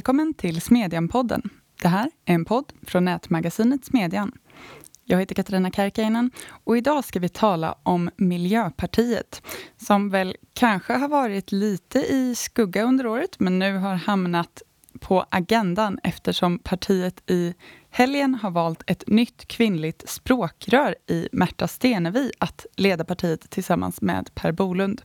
Välkommen 0.00 0.34
till 0.34 0.60
Smedjan-podden. 0.60 1.50
Det 1.82 1.88
här 1.88 2.10
är 2.24 2.34
en 2.34 2.44
podd 2.44 2.72
från 2.82 3.04
nätmagasinet 3.04 3.84
Smedjan. 3.84 4.32
Jag 5.04 5.18
heter 5.18 5.34
Katarina 5.34 5.70
Karkiainen 5.70 6.30
och 6.64 6.76
idag 6.76 7.04
ska 7.04 7.18
vi 7.18 7.28
tala 7.28 7.74
om 7.82 8.10
Miljöpartiet 8.16 9.42
som 9.76 10.10
väl 10.10 10.36
kanske 10.54 10.92
har 10.92 11.08
varit 11.08 11.52
lite 11.52 11.98
i 11.98 12.34
skugga 12.34 12.82
under 12.82 13.06
året 13.06 13.40
men 13.40 13.58
nu 13.58 13.76
har 13.76 13.94
hamnat 13.94 14.62
på 15.00 15.24
agendan 15.30 15.98
eftersom 16.02 16.58
partiet 16.58 17.30
i 17.30 17.54
helgen 17.90 18.34
har 18.34 18.50
valt 18.50 18.82
ett 18.86 19.04
nytt 19.06 19.48
kvinnligt 19.48 20.08
språkrör 20.08 20.94
i 21.06 21.28
Märta 21.32 21.68
Stenevi 21.68 22.32
att 22.38 22.66
leda 22.76 23.04
partiet 23.04 23.50
tillsammans 23.50 24.00
med 24.00 24.30
Per 24.34 24.52
Bolund. 24.52 25.02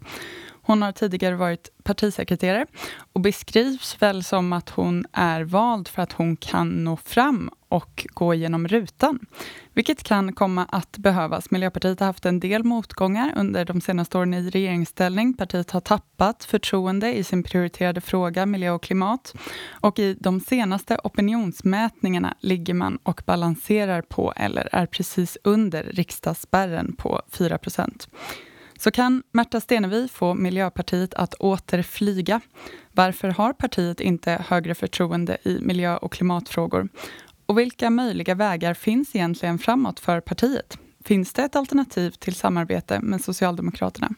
Hon 0.67 0.81
har 0.81 0.91
tidigare 0.91 1.35
varit 1.35 1.69
partisekreterare 1.83 2.65
och 3.13 3.21
beskrivs 3.21 4.01
väl 4.01 4.23
som 4.23 4.53
att 4.53 4.69
hon 4.69 5.05
är 5.11 5.43
vald 5.43 5.87
för 5.87 6.01
att 6.01 6.11
hon 6.11 6.37
kan 6.37 6.69
nå 6.69 6.97
fram 6.97 7.49
och 7.69 8.07
gå 8.13 8.33
genom 8.33 8.67
rutan. 8.67 9.19
Vilket 9.73 10.03
kan 10.03 10.33
komma 10.33 10.65
att 10.71 10.97
behövas. 10.97 11.51
Miljöpartiet 11.51 11.99
har 11.99 12.07
haft 12.07 12.25
en 12.25 12.39
del 12.39 12.63
motgångar 12.63 13.33
under 13.37 13.65
de 13.65 13.81
senaste 13.81 14.17
åren 14.17 14.33
i 14.33 14.49
regeringsställning. 14.49 15.33
Partiet 15.33 15.71
har 15.71 15.81
tappat 15.81 16.43
förtroende 16.43 17.13
i 17.13 17.23
sin 17.23 17.43
prioriterade 17.43 18.01
fråga 18.01 18.45
miljö 18.45 18.71
och 18.71 18.83
klimat. 18.83 19.33
Och 19.69 19.99
i 19.99 20.17
de 20.19 20.39
senaste 20.39 20.97
opinionsmätningarna 21.03 22.35
ligger 22.39 22.73
man 22.73 22.99
och 23.03 23.21
balanserar 23.25 24.01
på 24.01 24.33
eller 24.35 24.69
är 24.71 24.85
precis 24.85 25.37
under 25.43 25.83
riksdagsspärren 25.83 26.95
på 26.95 27.21
4 27.31 27.57
så 28.85 28.91
kan 28.91 29.23
Märta 29.31 29.61
Stenevi 29.61 30.07
få 30.07 30.33
Miljöpartiet 30.33 31.13
att 31.13 31.33
återflyga? 31.39 32.41
Varför 32.91 33.27
har 33.27 33.53
partiet 33.53 33.99
inte 33.99 34.45
högre 34.47 34.75
förtroende 34.75 35.37
i 35.43 35.59
miljö 35.61 35.97
och 35.97 36.13
klimatfrågor? 36.13 36.89
Och 37.45 37.59
vilka 37.59 37.89
möjliga 37.89 38.35
vägar 38.35 38.73
finns 38.73 39.15
egentligen 39.15 39.59
framåt 39.59 39.99
för 39.99 40.21
partiet? 40.21 40.77
Finns 41.05 41.33
det 41.33 41.43
ett 41.43 41.55
alternativ 41.55 42.11
till 42.11 42.35
samarbete 42.35 42.99
med 42.99 43.21
Socialdemokraterna? 43.21 44.09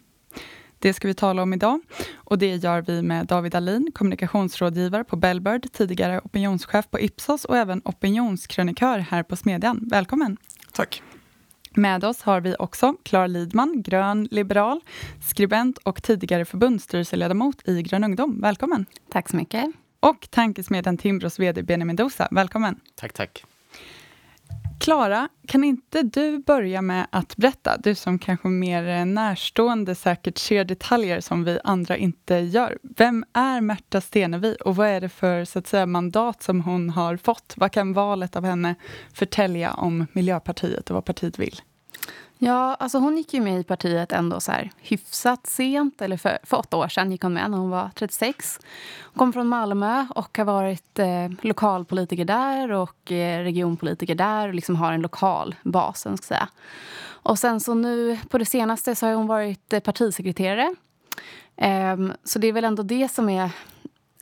Det 0.79 0.93
ska 0.93 1.07
vi 1.07 1.13
tala 1.13 1.43
om 1.43 1.53
idag 1.53 1.81
och 2.15 2.37
det 2.37 2.55
gör 2.55 2.81
vi 2.81 3.01
med 3.01 3.25
David 3.25 3.55
Alin, 3.55 3.91
kommunikationsrådgivare 3.93 5.03
på 5.03 5.15
Bellbird, 5.15 5.71
tidigare 5.71 6.21
opinionschef 6.23 6.89
på 6.89 6.99
Ipsos 6.99 7.45
och 7.45 7.57
även 7.57 7.81
opinionskrönikör 7.85 8.99
här 8.99 9.23
på 9.23 9.35
Smedjan. 9.35 9.87
Välkommen! 9.91 10.37
Tack! 10.71 11.03
Med 11.77 12.03
oss 12.03 12.21
har 12.21 12.41
vi 12.41 12.55
också 12.59 12.95
Clara 13.03 13.27
Lidman, 13.27 13.81
grön 13.81 14.27
liberal, 14.31 14.79
skribent 15.29 15.77
och 15.77 16.03
tidigare 16.03 16.45
förbundsstyrelseledamot 16.45 17.67
i 17.67 17.81
Grön 17.81 18.03
ungdom. 18.03 18.41
Välkommen! 18.41 18.85
Tack 19.11 19.29
så 19.29 19.37
mycket. 19.37 19.65
Och 19.99 20.27
tankesmedjan 20.29 20.97
Timbros 20.97 21.39
VD 21.39 21.63
Benjamin 21.63 21.95
Dosa. 21.95 22.27
Välkommen! 22.31 22.79
Tack, 22.95 23.13
tack. 23.13 23.43
Klara, 24.79 25.29
kan 25.47 25.63
inte 25.63 26.01
du 26.03 26.39
börja 26.39 26.81
med 26.81 27.07
att 27.09 27.37
berätta, 27.37 27.77
du 27.77 27.95
som 27.95 28.19
kanske 28.19 28.47
mer 28.47 29.05
närstående 29.05 29.95
säkert 29.95 30.37
ser 30.37 30.63
detaljer 30.63 31.21
som 31.21 31.43
vi 31.43 31.59
andra 31.63 31.97
inte 31.97 32.35
gör. 32.35 32.77
Vem 32.97 33.25
är 33.33 33.61
Märta 33.61 34.01
Stenevi 34.01 34.57
och 34.65 34.75
vad 34.75 34.87
är 34.87 35.01
det 35.01 35.09
för 35.09 35.45
så 35.45 35.59
att 35.59 35.67
säga, 35.67 35.85
mandat 35.85 36.43
som 36.43 36.61
hon 36.61 36.89
har 36.89 37.17
fått? 37.17 37.53
Vad 37.57 37.71
kan 37.71 37.93
valet 37.93 38.35
av 38.35 38.45
henne 38.45 38.75
förtälja 39.13 39.73
om 39.73 40.05
Miljöpartiet 40.13 40.89
och 40.89 40.93
vad 40.93 41.05
partiet 41.05 41.39
vill? 41.39 41.61
Ja, 42.39 42.75
alltså 42.79 42.97
hon 42.97 43.17
gick 43.17 43.33
ju 43.33 43.41
med 43.41 43.59
i 43.59 43.63
partiet 43.63 44.11
ändå 44.11 44.39
så 44.39 44.51
här 44.51 44.71
hyfsat 44.77 45.47
sent. 45.47 46.01
Eller 46.01 46.17
för, 46.17 46.37
för 46.43 46.57
åtta 46.57 46.77
år 46.77 46.87
sedan 46.87 47.11
gick 47.11 47.23
hon 47.23 47.33
med 47.33 47.51
när 47.51 47.57
hon 47.57 47.69
var 47.69 47.89
36. 47.95 48.59
Hon 49.01 49.13
kom 49.13 49.33
från 49.33 49.47
Malmö 49.47 50.05
och 50.15 50.37
har 50.37 50.45
varit 50.45 50.99
eh, 50.99 51.29
lokalpolitiker 51.41 52.25
där 52.25 52.71
och 52.71 53.11
eh, 53.11 53.43
regionpolitiker 53.43 54.15
där 54.15 54.47
och 54.47 54.53
liksom 54.53 54.75
har 54.75 54.91
en 54.93 55.01
lokal 55.01 55.55
bas. 55.63 55.99
Ska 55.99 56.17
säga. 56.17 56.49
Och 57.05 57.39
sen 57.39 57.59
så 57.59 57.73
nu 57.73 58.17
på 58.29 58.37
det 58.37 58.45
senaste 58.45 58.95
så 58.95 59.05
har 59.05 59.13
hon 59.13 59.27
varit 59.27 59.73
eh, 59.73 59.79
partisekreterare. 59.79 60.75
Eh, 61.55 61.97
så 62.23 62.39
det 62.39 62.47
är 62.47 62.53
väl 62.53 62.65
ändå 62.65 62.83
det 62.83 63.11
som 63.11 63.29
är 63.29 63.51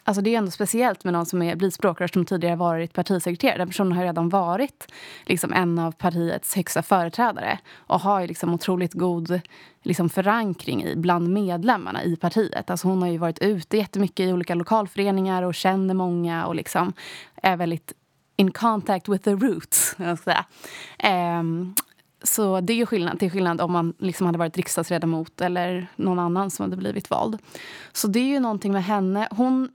Alltså 0.07 0.21
det 0.21 0.33
är 0.33 0.37
ändå 0.37 0.51
speciellt 0.51 1.03
med 1.03 1.13
någon 1.13 1.25
som 1.25 1.41
är, 1.41 1.55
blir 1.55 1.69
språkrör 1.69 2.07
som 2.07 2.25
tidigare 2.25 2.55
varit 2.55 2.93
partisekreterare. 2.93 3.57
Den 3.57 3.67
personen 3.67 3.91
har 3.91 4.03
redan 4.03 4.29
varit 4.29 4.91
liksom 5.25 5.53
en 5.53 5.79
av 5.79 5.91
partiets 5.91 6.55
högsta 6.55 6.83
företrädare 6.83 7.59
och 7.75 7.99
har 7.99 8.21
ju 8.21 8.27
liksom 8.27 8.53
otroligt 8.53 8.93
god 8.93 9.41
liksom 9.83 10.09
förankring 10.09 10.83
i, 10.83 10.95
bland 10.95 11.29
medlemmarna 11.29 12.03
i 12.03 12.15
partiet. 12.15 12.69
Alltså 12.69 12.87
hon 12.87 13.01
har 13.01 13.09
ju 13.09 13.17
varit 13.17 13.39
ute 13.39 13.77
jättemycket 13.77 14.29
i 14.29 14.33
olika 14.33 14.55
lokalföreningar 14.55 15.43
och 15.43 15.55
känner 15.55 15.93
många 15.93 16.45
och 16.45 16.55
liksom 16.55 16.93
är 17.35 17.57
väldigt 17.57 17.93
in 18.35 18.51
contact 18.51 19.09
with 19.09 19.23
the 19.23 19.33
roots. 19.33 19.95
Jag 19.99 20.17
ska 20.17 20.31
säga. 20.31 20.45
Um, 21.39 21.75
så 22.23 22.61
det 22.61 22.81
är 22.81 22.85
skillnad 22.85 23.19
till 23.19 23.31
skillnad 23.31 23.61
om 23.61 23.71
man 23.71 23.93
liksom 23.97 24.25
hade 24.25 24.37
varit 24.37 24.57
riksdagsledamot 24.57 25.41
eller 25.41 25.87
någon 25.95 26.19
annan 26.19 26.51
som 26.51 26.63
hade 26.63 26.77
blivit 26.77 27.09
vald. 27.09 27.37
Så 27.93 28.07
det 28.07 28.19
är 28.19 28.27
ju 28.27 28.39
någonting 28.39 28.73
med 28.73 28.83
henne. 28.83 29.27
Hon 29.31 29.69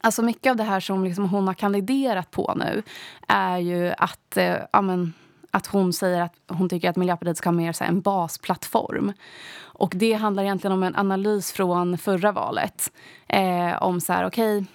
Alltså 0.00 0.22
mycket 0.22 0.50
av 0.50 0.56
det 0.56 0.62
här 0.62 0.80
som 0.80 1.04
liksom 1.04 1.28
hon 1.28 1.46
har 1.46 1.54
kandiderat 1.54 2.30
på 2.30 2.54
nu 2.56 2.82
är 3.28 3.58
ju 3.58 3.92
att, 3.98 4.36
eh, 4.36 4.56
amen, 4.70 5.12
att 5.50 5.66
hon 5.66 5.92
säger 5.92 6.22
att 6.22 6.34
hon 6.48 6.68
tycker 6.68 6.90
att 6.90 6.96
Miljöpartiet 6.96 7.36
ska 7.36 7.48
ha 7.48 7.52
mer 7.54 7.72
så 7.72 7.84
här, 7.84 7.90
en 7.90 8.00
basplattform. 8.00 9.12
Och 9.60 9.92
det 9.96 10.12
handlar 10.12 10.42
egentligen 10.42 10.72
om 10.72 10.82
en 10.82 10.96
analys 10.96 11.52
från 11.52 11.98
förra 11.98 12.32
valet. 12.32 12.92
Eh, 13.28 13.82
om 13.82 14.00
så 14.00 14.12
här, 14.12 14.26
okej, 14.26 14.58
okay, 14.58 14.66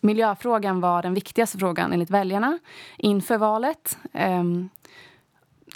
miljöfrågan 0.00 0.80
var 0.80 1.02
den 1.02 1.14
viktigaste 1.14 1.58
frågan 1.58 1.92
enligt 1.92 2.10
väljarna 2.10 2.58
inför 2.96 3.38
valet. 3.38 3.98
Eh, 4.12 4.44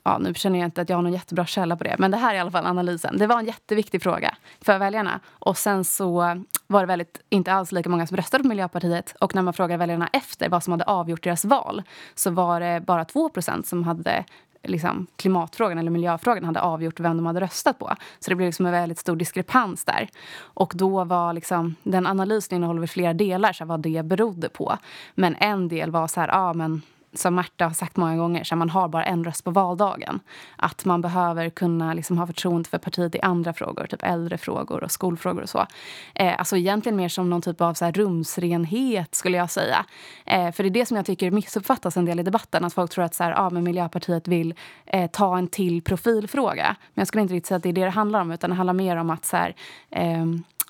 ja, 0.04 0.18
nu 0.18 0.34
känner 0.34 0.58
jag 0.58 0.66
inte 0.66 0.82
att 0.82 0.88
jag 0.88 0.96
har 0.96 1.02
någon 1.02 1.12
jättebra 1.12 1.46
källa 1.46 1.76
på 1.76 1.84
det, 1.84 1.96
men 1.98 2.10
det 2.10 2.16
här 2.16 2.30
är 2.30 2.36
i 2.36 2.40
alla 2.40 2.50
fall 2.50 2.66
analysen. 2.66 3.18
Det 3.18 3.26
var 3.26 3.38
en 3.38 3.46
jätteviktig 3.46 4.02
fråga 4.02 4.34
för 4.60 4.78
väljarna. 4.78 5.20
Och 5.28 5.58
sen 5.58 5.84
så 5.84 6.42
var 6.66 6.80
det 6.80 6.86
väldigt, 6.86 7.20
inte 7.28 7.52
alls 7.52 7.72
lika 7.72 7.88
många 7.88 8.06
som 8.06 8.16
röstade 8.16 8.44
på 8.44 8.48
Miljöpartiet. 8.48 9.14
Och 9.20 9.34
när 9.34 9.42
man 9.42 9.54
frågade 9.54 9.78
väljarna 9.78 10.08
efter 10.12 10.48
vad 10.48 10.64
som 10.64 10.70
hade 10.70 10.84
avgjort 10.84 11.22
deras 11.22 11.44
val 11.44 11.82
så 12.14 12.30
var 12.30 12.60
det 12.60 12.80
bara 12.80 13.04
2% 13.04 13.62
som 13.62 13.84
hade 13.84 14.24
liksom, 14.62 15.06
klimatfrågan 15.16 15.78
eller 15.78 15.90
miljöfrågan 15.90 16.44
hade 16.44 16.60
avgjort 16.60 17.00
vem 17.00 17.16
de 17.16 17.26
hade 17.26 17.40
röstat 17.40 17.78
på. 17.78 17.92
Så 18.18 18.30
det 18.30 18.36
blev 18.36 18.46
liksom 18.46 18.66
en 18.66 18.72
väldigt 18.72 18.98
stor 18.98 19.16
diskrepans 19.16 19.84
där. 19.84 20.08
Och 20.38 20.72
då 20.76 21.04
var 21.04 21.32
liksom, 21.32 21.74
den 21.82 22.06
analysen 22.06 22.56
innehåller 22.56 22.86
flera 22.86 23.14
delar, 23.14 23.52
så 23.52 23.64
vad 23.64 23.80
det 23.80 24.04
berodde 24.04 24.48
på. 24.48 24.78
Men 25.14 25.36
en 25.36 25.68
del 25.68 25.90
var 25.90 26.06
så 26.06 26.20
här, 26.20 26.28
ja 26.28 26.52
men 26.52 26.82
som 27.14 27.34
Märta 27.34 27.64
har 27.64 27.72
sagt 27.72 27.96
många 27.96 28.16
gånger, 28.16 28.44
så 28.44 28.56
man 28.56 28.70
har 28.70 28.88
bara 28.88 29.04
en 29.04 29.24
röst 29.24 29.44
på 29.44 29.50
valdagen. 29.50 30.20
Att 30.56 30.84
man 30.84 31.00
behöver 31.00 31.50
kunna 31.50 31.94
liksom 31.94 32.18
ha 32.18 32.26
förtroende 32.26 32.68
för 32.68 32.78
partiet 32.78 33.14
i 33.14 33.20
andra 33.20 33.52
frågor, 33.52 33.86
typ 33.86 34.02
äldrefrågor 34.02 34.84
och 34.84 34.90
skolfrågor 34.90 35.42
och 35.42 35.48
så. 35.48 35.66
Eh, 36.14 36.38
alltså 36.38 36.56
egentligen 36.56 36.96
mer 36.96 37.08
som 37.08 37.30
någon 37.30 37.42
typ 37.42 37.60
av 37.60 37.74
så 37.74 37.84
här 37.84 37.92
rumsrenhet 37.92 39.14
skulle 39.14 39.36
jag 39.36 39.50
säga. 39.50 39.84
Eh, 40.26 40.52
för 40.52 40.62
det 40.62 40.68
är 40.68 40.70
det 40.70 40.86
som 40.86 40.96
jag 40.96 41.06
tycker 41.06 41.30
missuppfattas 41.30 41.96
en 41.96 42.04
del 42.04 42.20
i 42.20 42.22
debatten. 42.22 42.64
Att 42.64 42.74
folk 42.74 42.90
tror 42.90 43.04
att 43.04 43.14
så 43.14 43.24
här, 43.24 43.34
ah, 43.36 43.50
men 43.50 43.64
Miljöpartiet 43.64 44.28
vill 44.28 44.54
eh, 44.86 45.10
ta 45.10 45.38
en 45.38 45.48
till 45.48 45.82
profilfråga. 45.82 46.76
Men 46.94 47.00
jag 47.00 47.08
skulle 47.08 47.22
inte 47.22 47.34
riktigt 47.34 47.48
säga 47.48 47.56
att 47.56 47.62
det 47.62 47.68
är 47.68 47.72
det 47.72 47.84
det 47.84 47.90
handlar 47.90 48.20
om, 48.20 48.30
utan 48.30 48.50
det 48.50 48.56
handlar 48.56 48.74
mer 48.74 48.96
om 48.96 49.10
att 49.10 49.24
så 49.24 49.36
här, 49.36 49.54
eh, 49.90 50.24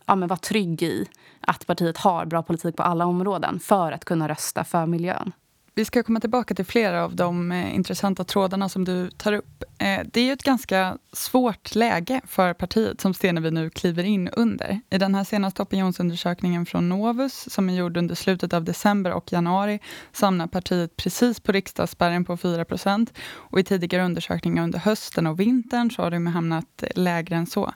ja, 0.07 0.15
men 0.15 0.29
vara 0.29 0.39
trygg 0.39 0.83
i 0.83 1.09
att 1.41 1.67
partiet 1.67 1.99
har 1.99 2.27
bra 2.27 2.43
politik 2.43 2.77
på 2.77 2.83
alla 2.83 3.07
områden 3.07 3.61
för 3.61 3.93
att 3.93 4.05
kunna 4.05 4.29
rösta 4.29 4.65
för 4.65 4.87
miljön. 4.87 5.33
Vi 5.77 5.85
ska 5.85 6.03
komma 6.03 6.21
tillbaka 6.21 6.55
till 6.55 6.65
flera 6.65 7.05
av 7.05 7.17
de 7.17 7.53
eh, 7.53 7.75
intressanta 7.75 8.25
trådarna 8.25 8.69
som 8.69 8.85
du 8.85 9.11
tar 9.11 9.33
upp. 9.33 9.65
Eh, 9.79 10.01
det 10.05 10.21
är 10.21 10.25
ju 10.25 10.33
ett 10.33 10.43
ganska 10.43 10.99
svårt 11.13 11.75
läge 11.75 12.21
för 12.27 12.55
partiet 12.55 13.01
som 13.01 13.15
Stenevi 13.15 13.51
nu 13.51 13.71
kliver 13.71 14.05
in 14.05 14.29
under. 14.29 14.81
I 14.91 14.99
den 14.99 15.15
här 15.15 15.25
senaste 15.25 15.63
opinionsundersökningen 15.63 16.67
från 16.67 16.89
Novus, 16.89 17.53
som 17.53 17.71
är 17.71 17.75
gjord 17.75 17.97
under 17.97 18.15
slutet 18.15 18.53
av 18.53 18.65
december 18.65 19.13
och 19.13 19.33
januari, 19.33 19.81
samlar 20.13 20.47
partiet 20.47 20.97
precis 20.97 21.41
på 21.41 21.53
riksdagsspärren 21.53 22.25
på 22.25 22.37
4% 22.37 23.09
och 23.27 23.61
i 23.61 23.65
tidigare 23.65 24.05
undersökningar 24.05 24.63
under 24.63 24.79
hösten 24.79 25.27
och 25.27 25.41
vintern 25.41 25.91
så 25.91 26.03
har 26.03 26.11
de 26.11 26.27
hamnat 26.27 26.85
lägre 26.95 27.37
än 27.37 27.47
så. 27.47 27.73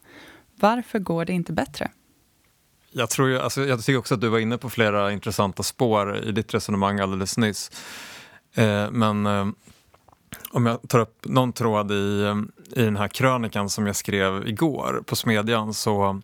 Varför 0.60 0.98
går 0.98 1.24
det 1.24 1.32
inte 1.32 1.52
bättre? 1.52 1.90
Jag, 2.90 3.10
tror 3.10 3.28
ju, 3.28 3.38
alltså, 3.38 3.66
jag 3.66 3.84
tycker 3.84 3.98
också 3.98 4.14
att 4.14 4.20
du 4.20 4.28
var 4.28 4.38
inne 4.38 4.58
på 4.58 4.70
flera 4.70 5.12
intressanta 5.12 5.62
spår 5.62 6.16
i 6.16 6.32
ditt 6.32 6.54
resonemang 6.54 7.00
alldeles 7.00 7.38
nyss. 7.38 7.70
Eh, 8.54 8.90
men 8.90 9.26
eh, 9.26 9.46
om 10.50 10.66
jag 10.66 10.88
tar 10.88 10.98
upp 10.98 11.24
någon 11.24 11.52
tråd 11.52 11.92
i, 11.92 12.34
i 12.70 12.82
den 12.82 12.96
här 12.96 13.08
krönikan 13.08 13.70
som 13.70 13.86
jag 13.86 13.96
skrev 13.96 14.48
igår 14.48 15.02
på 15.06 15.16
Smedjan 15.16 15.74
så, 15.74 16.20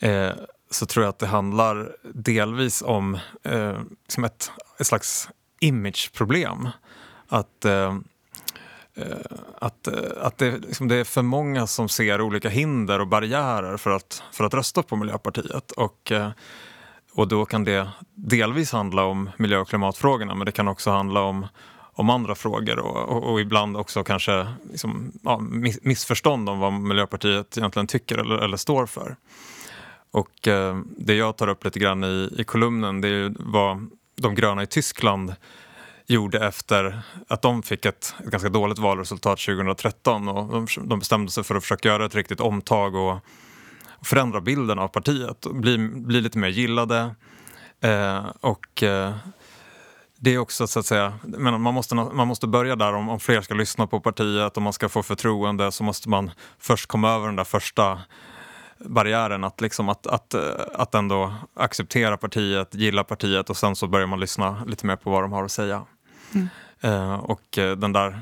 eh, 0.00 0.30
så 0.70 0.86
tror 0.86 1.04
jag 1.04 1.10
att 1.10 1.18
det 1.18 1.26
handlar 1.26 1.96
delvis 2.02 2.82
om 2.82 3.18
eh, 3.42 3.78
som 4.08 4.24
ett, 4.24 4.50
ett 4.78 4.86
slags 4.86 5.28
imageproblem. 5.60 6.68
Att 7.28 7.64
Eh, 7.64 7.94
Eh, 8.94 9.16
att, 9.58 9.86
eh, 9.86 9.94
att 10.20 10.38
det, 10.38 10.58
liksom 10.58 10.88
det, 10.88 10.96
är 10.96 11.04
för 11.04 11.22
många 11.22 11.66
som 11.66 11.88
ser 11.88 12.20
olika 12.20 12.48
hinder 12.48 13.00
och 13.00 13.06
barriärer 13.06 13.76
för 13.76 13.90
att, 13.90 14.22
för 14.32 14.44
att 14.44 14.54
rösta 14.54 14.82
på 14.82 14.96
Miljöpartiet. 14.96 15.72
Och, 15.72 16.12
eh, 16.12 16.30
och 17.12 17.28
då 17.28 17.44
kan 17.44 17.64
det 17.64 17.88
delvis 18.14 18.72
handla 18.72 19.04
om 19.04 19.30
miljö 19.36 19.58
och 19.58 19.68
klimatfrågorna 19.68 20.34
men 20.34 20.46
det 20.46 20.52
kan 20.52 20.68
också 20.68 20.90
handla 20.90 21.22
om, 21.22 21.46
om 21.92 22.10
andra 22.10 22.34
frågor 22.34 22.78
och, 22.78 23.08
och, 23.08 23.32
och 23.32 23.40
ibland 23.40 23.76
också 23.76 24.04
kanske 24.04 24.46
liksom, 24.70 25.12
ja, 25.22 25.38
missförstånd 25.82 26.48
om 26.48 26.58
vad 26.58 26.72
Miljöpartiet 26.72 27.58
egentligen 27.58 27.86
tycker 27.86 28.18
eller, 28.18 28.36
eller 28.36 28.56
står 28.56 28.86
för. 28.86 29.16
Och 30.10 30.48
eh, 30.48 30.80
det 30.98 31.14
jag 31.14 31.36
tar 31.36 31.48
upp 31.48 31.64
lite 31.64 31.78
grann 31.78 32.04
i, 32.04 32.34
i 32.38 32.44
kolumnen 32.44 33.00
det 33.00 33.08
är 33.08 33.34
vad 33.38 33.90
de 34.20 34.34
gröna 34.34 34.62
i 34.62 34.66
Tyskland 34.66 35.34
gjorde 36.10 36.46
efter 36.46 37.02
att 37.28 37.42
de 37.42 37.62
fick 37.62 37.84
ett, 37.84 38.14
ett 38.24 38.30
ganska 38.30 38.48
dåligt 38.48 38.78
valresultat 38.78 39.38
2013 39.38 40.28
och 40.28 40.52
de, 40.52 40.66
de, 40.84 40.98
bestämde 40.98 41.32
sig 41.32 41.44
för 41.44 41.54
att 41.54 41.62
försöka 41.62 41.88
göra 41.88 42.06
ett 42.06 42.14
riktigt 42.14 42.40
omtag 42.40 42.94
och, 42.94 43.12
och 43.90 44.06
förändra 44.06 44.40
bilden 44.40 44.78
av 44.78 44.88
partiet 44.88 45.46
och 45.46 45.54
bli, 45.54 45.78
bli 45.78 46.20
lite 46.20 46.38
mer 46.38 46.48
gillade. 46.48 47.14
Eh, 47.80 48.26
och 48.40 48.82
eh, 48.82 49.14
det 50.18 50.34
är 50.34 50.38
också 50.38 50.66
så 50.66 50.78
att 50.78 50.86
säga, 50.86 51.18
men 51.22 51.60
man, 51.60 51.74
måste, 51.74 51.94
man 51.94 52.28
måste 52.28 52.46
börja 52.46 52.76
där 52.76 52.94
om, 52.94 53.08
om 53.08 53.20
fler 53.20 53.40
ska 53.40 53.54
lyssna 53.54 53.86
på 53.86 54.00
partiet 54.00 54.56
och 54.56 54.62
man 54.62 54.72
ska 54.72 54.88
få 54.88 55.02
förtroende 55.02 55.72
så 55.72 55.84
måste 55.84 56.08
man 56.08 56.30
först 56.58 56.86
komma 56.86 57.10
över 57.10 57.26
den 57.26 57.36
där 57.36 57.44
första 57.44 58.00
barriären 58.84 59.44
att, 59.44 59.60
liksom 59.60 59.88
att, 59.88 60.06
att, 60.06 60.34
att 60.74 60.94
ändå 60.94 61.34
acceptera 61.54 62.16
partiet, 62.16 62.74
gilla 62.74 63.04
partiet 63.04 63.50
och 63.50 63.56
sen 63.56 63.76
så 63.76 63.86
börjar 63.86 64.06
man 64.06 64.20
lyssna 64.20 64.64
lite 64.66 64.86
mer 64.86 64.96
på 64.96 65.10
vad 65.10 65.22
de 65.22 65.32
har 65.32 65.44
att 65.44 65.50
säga. 65.50 65.86
Mm. 66.34 66.48
Och 67.20 67.58
eh, 67.58 67.76
den 67.76 67.92
där 67.92 68.20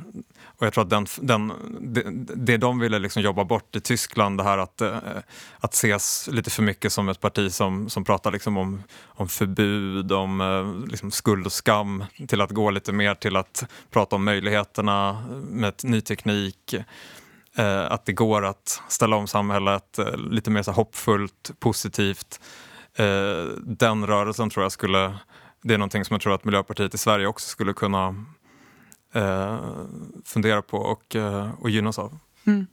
och 0.60 0.66
jag 0.66 0.72
tror 0.72 0.84
att 0.84 0.90
den, 0.90 1.06
den, 1.20 1.52
det, 1.80 2.02
det 2.34 2.56
de 2.56 2.78
ville 2.78 2.98
liksom 2.98 3.22
jobba 3.22 3.44
bort 3.44 3.76
i 3.76 3.80
Tyskland, 3.80 4.38
det 4.38 4.44
här 4.44 4.58
att, 4.58 4.80
eh, 4.80 4.98
att 5.58 5.74
ses 5.74 6.28
lite 6.32 6.50
för 6.50 6.62
mycket 6.62 6.92
som 6.92 7.08
ett 7.08 7.20
parti 7.20 7.52
som, 7.52 7.88
som 7.88 8.04
pratar 8.04 8.30
liksom 8.30 8.56
om, 8.56 8.82
om 9.04 9.28
förbud, 9.28 10.12
om 10.12 10.86
liksom 10.90 11.10
skuld 11.10 11.46
och 11.46 11.52
skam, 11.52 12.04
till 12.28 12.40
att 12.40 12.50
gå 12.50 12.70
lite 12.70 12.92
mer 12.92 13.14
till 13.14 13.36
att 13.36 13.64
prata 13.90 14.16
om 14.16 14.24
möjligheterna 14.24 15.26
med 15.50 15.74
ny 15.82 16.00
teknik. 16.00 16.74
att 17.88 18.06
det 18.06 18.12
går 18.12 18.44
att 18.44 18.82
ställa 18.88 19.16
om 19.16 19.26
samhället 19.26 19.98
lite 20.30 20.50
mer 20.50 20.62
så 20.62 20.72
hoppfullt, 20.72 21.50
positivt. 21.58 22.40
den 23.62 24.06
rörelsen 24.06 24.50
tror 24.50 24.64
jag 24.64 24.72
skulle 24.72 25.14
det 25.62 25.74
är 25.74 25.78
någonting 25.78 26.04
som 26.04 26.14
jag 26.14 26.20
tror 26.20 26.34
att 26.34 26.44
Miljöpartiet 26.44 26.94
i 26.94 26.98
Sverige 26.98 27.26
också 27.26 27.48
skulle 27.48 27.72
kunna 27.72 28.24
eh, 29.12 29.60
fundera 30.24 30.62
på 30.62 30.78
och, 30.78 31.16
eh, 31.16 31.50
och 31.60 31.70
gynnas 31.70 31.98
av. 31.98 32.18
Mm. 32.46 32.66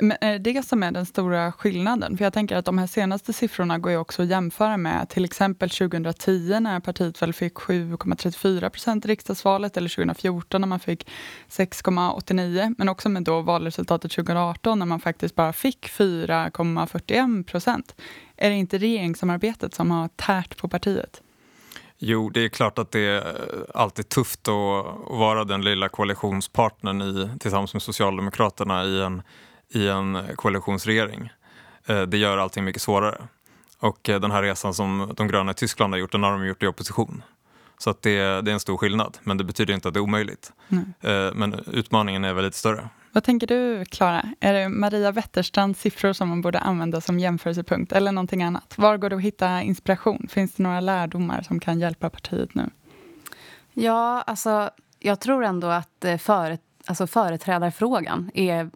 Men 0.00 0.10
eh, 0.10 0.28
är 0.28 0.38
det 0.38 0.66
som 0.66 0.82
är 0.82 0.90
den 0.92 1.06
stora 1.06 1.52
skillnaden? 1.52 2.16
För 2.16 2.24
jag 2.24 2.32
tänker 2.32 2.56
att 2.56 2.64
de 2.64 2.78
här 2.78 2.86
senaste 2.86 3.32
siffrorna 3.32 3.78
går 3.78 3.92
ju 3.92 3.98
också 3.98 4.22
att 4.22 4.28
jämföra 4.28 4.76
med 4.76 5.08
till 5.08 5.24
exempel 5.24 5.70
2010 5.70 6.60
när 6.60 6.80
partiet 6.80 7.22
väl 7.22 7.32
fick 7.32 7.54
7,34 7.54 8.68
procent 8.68 9.04
i 9.04 9.08
riksdagsvalet 9.08 9.76
eller 9.76 9.88
2014 9.88 10.60
när 10.60 10.68
man 10.68 10.80
fick 10.80 11.10
6,89 11.48 12.74
men 12.78 12.88
också 12.88 13.08
med 13.08 13.22
då 13.22 13.40
valresultatet 13.40 14.12
2018 14.12 14.78
när 14.78 14.86
man 14.86 15.00
faktiskt 15.00 15.34
bara 15.34 15.52
fick 15.52 15.88
4,41 15.88 17.44
procent. 17.44 17.94
Är 18.36 18.50
det 18.50 18.56
inte 18.56 18.78
regeringssamarbetet 18.78 19.74
som 19.74 19.90
har 19.90 20.08
tärt 20.08 20.56
på 20.56 20.68
partiet? 20.68 21.22
Jo, 22.06 22.30
det 22.30 22.40
är 22.40 22.48
klart 22.48 22.78
att 22.78 22.90
det 22.90 23.00
är 23.00 23.36
alltid 23.74 24.08
tufft 24.08 24.48
att, 24.48 24.84
vara 25.10 25.44
den 25.44 25.62
lilla 25.62 25.88
koalitionspartnern 25.88 27.02
i, 27.02 27.38
tillsammans 27.40 27.74
med 27.74 27.82
Socialdemokraterna 27.82 28.84
i 28.84 29.00
en, 29.00 29.22
i 29.68 29.88
en 29.88 30.22
koalitionsregering. 30.36 31.30
Eh, 31.86 32.02
det 32.02 32.16
gör 32.16 32.38
allting 32.38 32.64
mycket 32.64 32.82
svårare. 32.82 33.28
Och 33.78 34.08
eh, 34.08 34.20
den 34.20 34.30
här 34.30 34.42
resan 34.42 34.74
som 34.74 35.12
de 35.16 35.28
gröna 35.28 35.50
i 35.50 35.54
Tyskland 35.54 35.92
har 35.92 35.98
gjort, 35.98 36.12
den 36.12 36.22
har 36.22 36.32
de 36.32 36.46
gjort 36.46 36.62
i 36.62 36.66
opposition. 36.66 37.22
Så 37.78 37.90
att 37.90 38.02
det, 38.02 38.18
det 38.18 38.50
är 38.50 38.54
en 38.54 38.60
stor 38.60 38.76
skillnad, 38.76 39.18
men 39.22 39.38
det 39.38 39.44
betyder 39.44 39.74
inte 39.74 39.88
att 39.88 39.94
det 39.94 40.00
är 40.00 40.02
omöjligt. 40.02 40.52
Mm. 40.68 41.38
Men 41.38 41.64
utmaningen 41.72 42.24
är 42.24 42.34
väl 42.34 42.44
lite 42.44 42.58
större. 42.58 42.88
Vad 43.14 43.24
tänker 43.24 43.46
du, 43.46 43.84
Klara? 43.84 44.24
Är 44.40 44.52
det 44.52 44.68
Maria 44.68 45.12
Wetterstrands 45.12 45.80
siffror 45.80 46.12
som 46.12 46.28
man 46.28 46.40
borde 46.42 46.58
använda 46.58 47.00
som 47.00 47.18
jämförelsepunkt 47.18 47.92
eller 47.92 48.12
någonting 48.12 48.42
annat? 48.42 48.78
Var 48.78 48.96
går 48.96 49.10
det 49.10 49.16
att 49.16 49.22
hitta 49.22 49.62
inspiration? 49.62 50.26
Finns 50.30 50.54
det 50.54 50.62
några 50.62 50.80
lärdomar 50.80 51.42
som 51.42 51.60
kan 51.60 51.80
hjälpa 51.80 52.10
partiet 52.10 52.54
nu? 52.54 52.70
Ja, 53.72 54.22
alltså, 54.26 54.70
jag 54.98 55.20
tror 55.20 55.44
ändå 55.44 55.66
att 55.66 56.04
eh, 56.04 56.18
före, 56.18 56.58
alltså, 56.86 57.06
företrädarfrågan 57.06 58.30
är... 58.34 58.70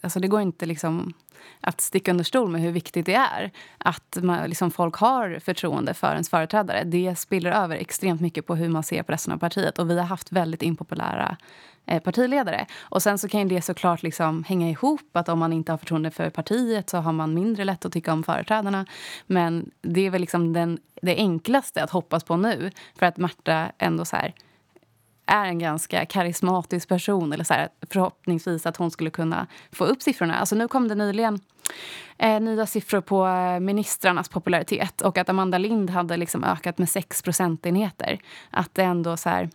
Alltså, 0.00 0.20
det 0.20 0.28
går 0.28 0.40
inte 0.40 0.66
liksom 0.66 1.12
att 1.60 1.80
sticka 1.80 2.10
under 2.10 2.24
stol 2.24 2.50
med 2.50 2.60
hur 2.60 2.72
viktigt 2.72 3.06
det 3.06 3.14
är 3.14 3.50
att 3.78 4.18
man, 4.22 4.48
liksom, 4.48 4.70
folk 4.70 4.94
har 4.94 5.38
förtroende 5.38 5.94
för 5.94 6.12
ens 6.12 6.30
företrädare. 6.30 6.84
Det 6.84 7.18
spiller 7.18 7.50
över 7.50 7.76
extremt 7.76 8.20
mycket 8.20 8.46
på 8.46 8.54
hur 8.54 8.68
man 8.68 8.82
ser 8.82 9.02
på 9.02 9.12
resten 9.12 9.32
av 9.32 9.38
partiet. 9.38 9.78
Och 9.78 9.90
Vi 9.90 9.98
har 9.98 10.06
haft 10.06 10.32
väldigt 10.32 10.62
impopulära 10.62 11.36
Eh, 11.86 12.02
partiledare. 12.02 12.66
Och 12.80 13.02
Sen 13.02 13.18
så 13.18 13.28
kan 13.28 13.48
det 13.48 13.62
såklart 13.62 14.02
liksom 14.02 14.44
hänga 14.44 14.70
ihop. 14.70 15.16
att 15.16 15.28
Om 15.28 15.38
man 15.38 15.52
inte 15.52 15.72
har 15.72 15.78
förtroende 15.78 16.10
för 16.10 16.30
partiet 16.30 16.90
så 16.90 16.98
har 16.98 17.12
man 17.12 17.34
mindre 17.34 17.64
lätt 17.64 17.84
att 17.84 17.92
tycka 17.92 18.12
om 18.12 18.22
företrädarna. 18.22 18.86
Men 19.26 19.70
det 19.82 20.06
är 20.06 20.10
väl 20.10 20.20
liksom 20.20 20.52
den, 20.52 20.78
det 21.02 21.16
enklaste 21.16 21.84
att 21.84 21.90
hoppas 21.90 22.24
på 22.24 22.36
nu. 22.36 22.70
För 22.98 23.06
att 23.06 23.16
Marta 23.16 23.72
ändå 23.78 24.04
så 24.04 24.16
här, 24.16 24.34
är 25.26 25.44
en 25.44 25.58
ganska 25.58 26.06
karismatisk 26.06 26.88
person. 26.88 27.32
Eller 27.32 27.44
så 27.44 27.54
här, 27.54 27.68
förhoppningsvis 27.90 28.66
att 28.66 28.76
hon 28.76 28.90
skulle 28.90 29.10
kunna 29.10 29.46
få 29.72 29.84
upp 29.84 30.02
siffrorna. 30.02 30.34
Alltså 30.34 30.56
nu 30.56 30.68
kom 30.68 30.88
det 30.88 30.94
nyligen 30.94 31.40
eh, 32.18 32.40
nya 32.40 32.66
siffror 32.66 33.00
på 33.00 33.26
eh, 33.26 33.60
ministrarnas 33.60 34.28
popularitet 34.28 35.00
och 35.00 35.18
att 35.18 35.28
Amanda 35.28 35.58
Lind 35.58 35.90
hade 35.90 36.16
liksom 36.16 36.44
ökat 36.44 36.78
med 36.78 36.88
6 36.88 37.22
procentenheter. 37.22 38.18
Att 38.50 38.74
det 38.74 38.82
ändå 38.82 39.16
så 39.16 39.28
här, 39.28 39.50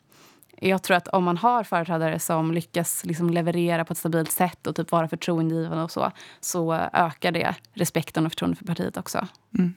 jag 0.61 0.83
tror 0.83 0.97
att 0.97 1.07
om 1.07 1.23
man 1.23 1.37
har 1.37 1.63
företrädare 1.63 2.19
som 2.19 2.51
lyckas 2.51 3.05
liksom 3.05 3.29
leverera 3.29 3.85
på 3.85 3.93
ett 3.93 3.97
stabilt 3.97 4.31
sätt 4.31 4.67
och 4.67 4.75
typ 4.75 4.91
vara 4.91 5.07
förtroendegivande 5.07 5.83
och 5.83 5.91
så, 5.91 6.11
så 6.39 6.73
ökar 6.93 7.31
det 7.31 7.55
respekten 7.73 8.25
och 8.25 8.31
förtroendet 8.31 8.59
för 8.59 8.65
partiet 8.65 8.97
också. 8.97 9.27
Mm. 9.57 9.73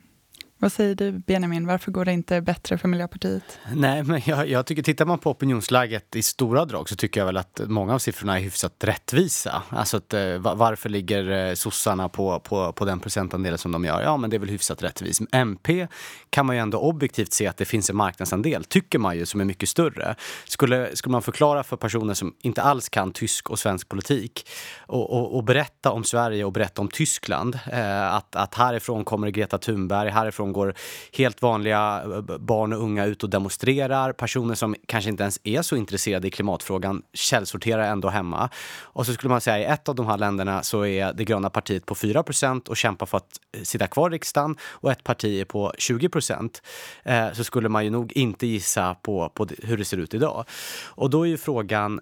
Vad 0.63 0.71
säger 0.71 0.95
du, 0.95 1.11
Benjamin? 1.11 1.67
Varför 1.67 1.91
går 1.91 2.05
det 2.05 2.11
inte 2.11 2.41
bättre 2.41 2.77
för 2.77 2.87
Miljöpartiet? 2.87 3.59
Nej, 3.75 4.03
men 4.03 4.21
jag, 4.25 4.49
jag, 4.49 4.65
tycker, 4.65 4.83
tittar 4.83 5.05
man 5.05 5.19
på 5.19 5.31
opinionsläget 5.31 6.15
i 6.15 6.21
stora 6.21 6.65
drag 6.65 6.89
så 6.89 6.95
tycker 6.95 7.19
jag 7.19 7.25
väl 7.25 7.37
att 7.37 7.61
många 7.67 7.93
av 7.93 7.99
siffrorna 7.99 8.39
är 8.39 8.43
hyfsat 8.43 8.73
rättvisa. 8.79 9.63
Alltså 9.69 9.97
att, 9.97 10.13
eh, 10.13 10.37
varför 10.37 10.89
ligger 10.89 11.49
eh, 11.49 11.53
sossarna 11.53 12.09
på, 12.09 12.39
på, 12.39 12.73
på 12.73 12.85
den 12.85 12.99
procentandelen 12.99 13.57
som 13.57 13.71
de 13.71 13.85
gör? 13.85 14.01
Ja, 14.01 14.17
men 14.17 14.29
det 14.29 14.35
är 14.35 14.39
väl 14.39 14.49
hyfsat 14.49 14.83
rättvist. 14.83 15.21
MP 15.31 15.87
kan 16.29 16.45
man 16.45 16.55
ju 16.55 16.61
ändå 16.61 16.77
objektivt 16.77 17.33
se 17.33 17.47
att 17.47 17.57
det 17.57 17.65
finns 17.65 17.89
en 17.89 17.95
marknadsandel, 17.95 18.63
tycker 18.63 18.99
man 18.99 19.17
ju, 19.17 19.25
som 19.25 19.41
är 19.41 19.45
mycket 19.45 19.69
större. 19.69 20.15
Skulle, 20.45 20.95
skulle 20.95 21.11
man 21.11 21.21
förklara 21.21 21.63
för 21.63 21.77
personer 21.77 22.13
som 22.13 22.35
inte 22.41 22.61
alls 22.61 22.89
kan 22.89 23.11
tysk 23.11 23.49
och 23.49 23.59
svensk 23.59 23.89
politik 23.89 24.49
och, 24.79 25.13
och, 25.13 25.35
och 25.35 25.43
berätta 25.43 25.91
om 25.91 26.03
Sverige 26.03 26.45
och 26.45 26.51
berätta 26.51 26.81
om 26.81 26.87
Tyskland, 26.87 27.59
eh, 27.71 28.13
att, 28.13 28.35
att 28.35 28.55
härifrån 28.55 29.05
kommer 29.05 29.29
Greta 29.29 29.57
Thunberg, 29.57 30.09
härifrån 30.09 30.52
går 30.53 30.73
helt 31.17 31.41
vanliga 31.41 32.03
eh, 32.03 32.37
barn 32.37 32.73
och 32.73 32.83
unga 32.83 33.05
ut 33.05 33.23
och 33.23 33.29
demonstrerar. 33.29 34.13
Personer 34.13 34.55
som 34.55 34.75
kanske 34.85 35.09
inte 35.09 35.23
ens 35.23 35.39
är 35.43 35.61
så 35.61 35.75
intresserade 35.75 36.27
i 36.27 36.31
klimatfrågan 36.31 37.01
källsorterar 37.13 37.83
ändå 37.83 38.09
hemma. 38.09 38.49
Och 38.81 39.05
så 39.05 39.13
skulle 39.13 39.29
man 39.29 39.41
säga 39.41 39.59
i 39.59 39.63
ett 39.63 39.89
av 39.89 39.95
de 39.95 40.07
här 40.07 40.17
länderna 40.17 40.63
så 40.63 40.85
är 40.85 41.13
det 41.13 41.23
gröna 41.23 41.49
partiet 41.49 41.85
på 41.85 41.95
4% 41.95 42.69
och 42.69 42.77
kämpar 42.77 43.05
för 43.05 43.17
att 43.17 43.39
eh, 43.57 43.63
sitta 43.63 43.87
kvar 43.87 44.09
i 44.09 44.13
riksdagen 44.13 44.57
och 44.63 44.91
ett 44.91 45.03
parti 45.03 45.41
är 45.41 45.45
på 45.45 45.73
20 45.77 46.09
eh, 47.03 47.33
så 47.33 47.43
skulle 47.43 47.69
man 47.69 47.83
ju 47.83 47.89
nog 47.89 48.11
inte 48.11 48.47
gissa 48.47 48.95
på, 48.95 49.29
på 49.29 49.47
hur 49.63 49.77
det 49.77 49.85
ser 49.85 49.97
ut 49.97 50.13
idag. 50.13 50.45
Och 50.85 51.09
då 51.09 51.23
är 51.23 51.29
ju 51.29 51.37
frågan 51.37 51.99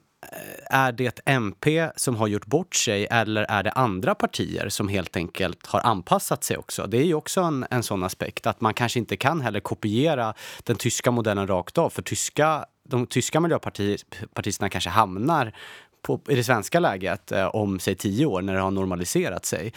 är 0.70 0.92
det 0.92 1.20
MP 1.26 1.90
som 1.96 2.16
har 2.16 2.28
gjort 2.28 2.46
bort 2.46 2.76
sig 2.76 3.08
eller 3.12 3.44
är 3.44 3.64
det 3.64 3.72
andra 3.72 4.16
partier 4.16 4.70
som 4.70 4.88
helt 4.88 5.18
enkelt 5.18 5.68
har 5.68 5.80
anpassat 5.80 6.44
sig 6.44 6.58
också? 6.58 6.88
Det 6.88 6.98
är 6.98 7.06
ju 7.06 7.14
också 7.14 7.42
en, 7.42 7.66
en 7.70 7.84
sån 7.84 8.04
aspekt 8.04 8.48
att 8.48 8.62
man 8.62 8.74
kanske 8.74 9.00
inte 9.00 9.18
kan 9.18 9.42
heller 9.42 9.60
kopiera 9.60 10.34
den 10.64 10.76
tyska 10.76 11.12
modellen 11.12 11.48
rakt 11.48 11.78
av 11.78 11.90
för 11.90 12.02
tyska 12.02 12.66
de 12.84 13.08
tyska 13.08 13.40
miljöpartisterna 13.40 14.70
kanske 14.70 14.90
hamnar 14.90 15.54
på, 16.02 16.20
i 16.30 16.36
det 16.36 16.44
svenska 16.44 16.80
läget 16.80 17.32
eh, 17.32 17.46
om 17.46 17.80
säg 17.80 17.96
tio 17.96 18.26
år 18.26 18.42
när 18.42 18.54
det 18.54 18.60
har 18.60 18.72
normaliserat 18.72 19.46
sig. 19.46 19.74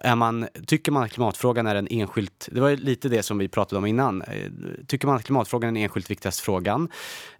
Är 0.00 0.14
man, 0.14 0.48
tycker 0.66 0.92
man 0.92 1.02
att 1.02 1.12
klimatfrågan 1.12 1.66
är 1.66 1.74
en 1.74 1.88
enskilt, 1.90 2.48
det 2.52 2.60
var 2.60 2.70
lite 2.70 3.08
det 3.08 3.22
som 3.22 3.38
vi 3.38 3.48
pratade 3.48 3.78
om 3.78 3.86
innan, 3.86 4.22
eh, 4.22 4.50
tycker 4.86 5.06
man 5.06 5.16
att 5.16 5.24
klimatfrågan 5.24 5.68
är 5.68 5.72
den 5.72 5.82
enskilt 5.82 6.10
viktigaste 6.10 6.42
frågan 6.42 6.88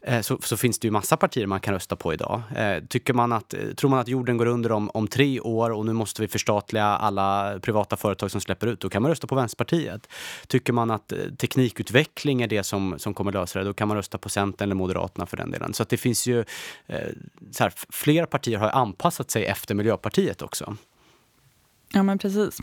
eh, 0.00 0.20
så, 0.20 0.38
så, 0.42 0.56
finns 0.56 0.78
det 0.78 0.86
ju 0.86 0.92
massa 0.92 1.16
partier 1.16 1.46
man 1.46 1.60
kan 1.60 1.74
rösta 1.74 1.96
på 1.96 2.12
idag. 2.12 2.42
Eh, 2.56 2.84
tycker 2.88 3.14
man 3.14 3.32
att, 3.32 3.54
tror 3.76 3.90
man 3.90 3.98
att 3.98 4.08
jorden 4.08 4.36
går 4.36 4.46
under 4.46 4.72
om, 4.72 4.90
om 4.94 5.08
tre 5.08 5.40
år 5.40 5.70
och 5.70 5.86
nu 5.86 5.92
måste 5.92 6.22
vi 6.22 6.28
förstatliga 6.28 6.84
alla 6.84 7.58
privata 7.62 7.96
företag 7.96 8.30
som 8.30 8.40
släpper 8.40 8.66
ut, 8.66 8.80
då 8.80 8.88
kan 8.88 9.02
man 9.02 9.10
rösta 9.10 9.26
på 9.26 9.34
Vänsterpartiet. 9.34 10.08
Tycker 10.46 10.72
man 10.72 10.90
att 10.90 11.12
eh, 11.12 11.18
teknikutveckling 11.38 12.42
är 12.42 12.46
det 12.46 12.62
som, 12.62 12.94
som 12.98 13.14
kommer 13.14 13.32
lösa 13.32 13.58
det, 13.58 13.64
då 13.64 13.74
kan 13.74 13.88
man 13.88 13.96
rösta 13.96 14.18
på 14.18 14.28
Centern 14.28 14.66
eller 14.66 14.74
Moderaterna 14.74 15.26
för 15.26 15.36
den 15.36 15.50
delen. 15.50 15.74
Så 15.74 15.82
att 15.82 15.88
det 15.88 15.96
finns 15.96 16.26
ju, 16.26 16.44
eh, 16.86 17.00
så 17.50 17.62
här, 17.62 17.72
fler 17.90 18.25
partier 18.26 18.58
har 18.58 18.70
anpassat 18.70 19.30
sig 19.30 19.44
efter 19.44 19.74
Miljöpartiet 19.74 20.42
också. 20.42 20.76
Ja, 21.92 22.02
men 22.02 22.18
precis. 22.18 22.58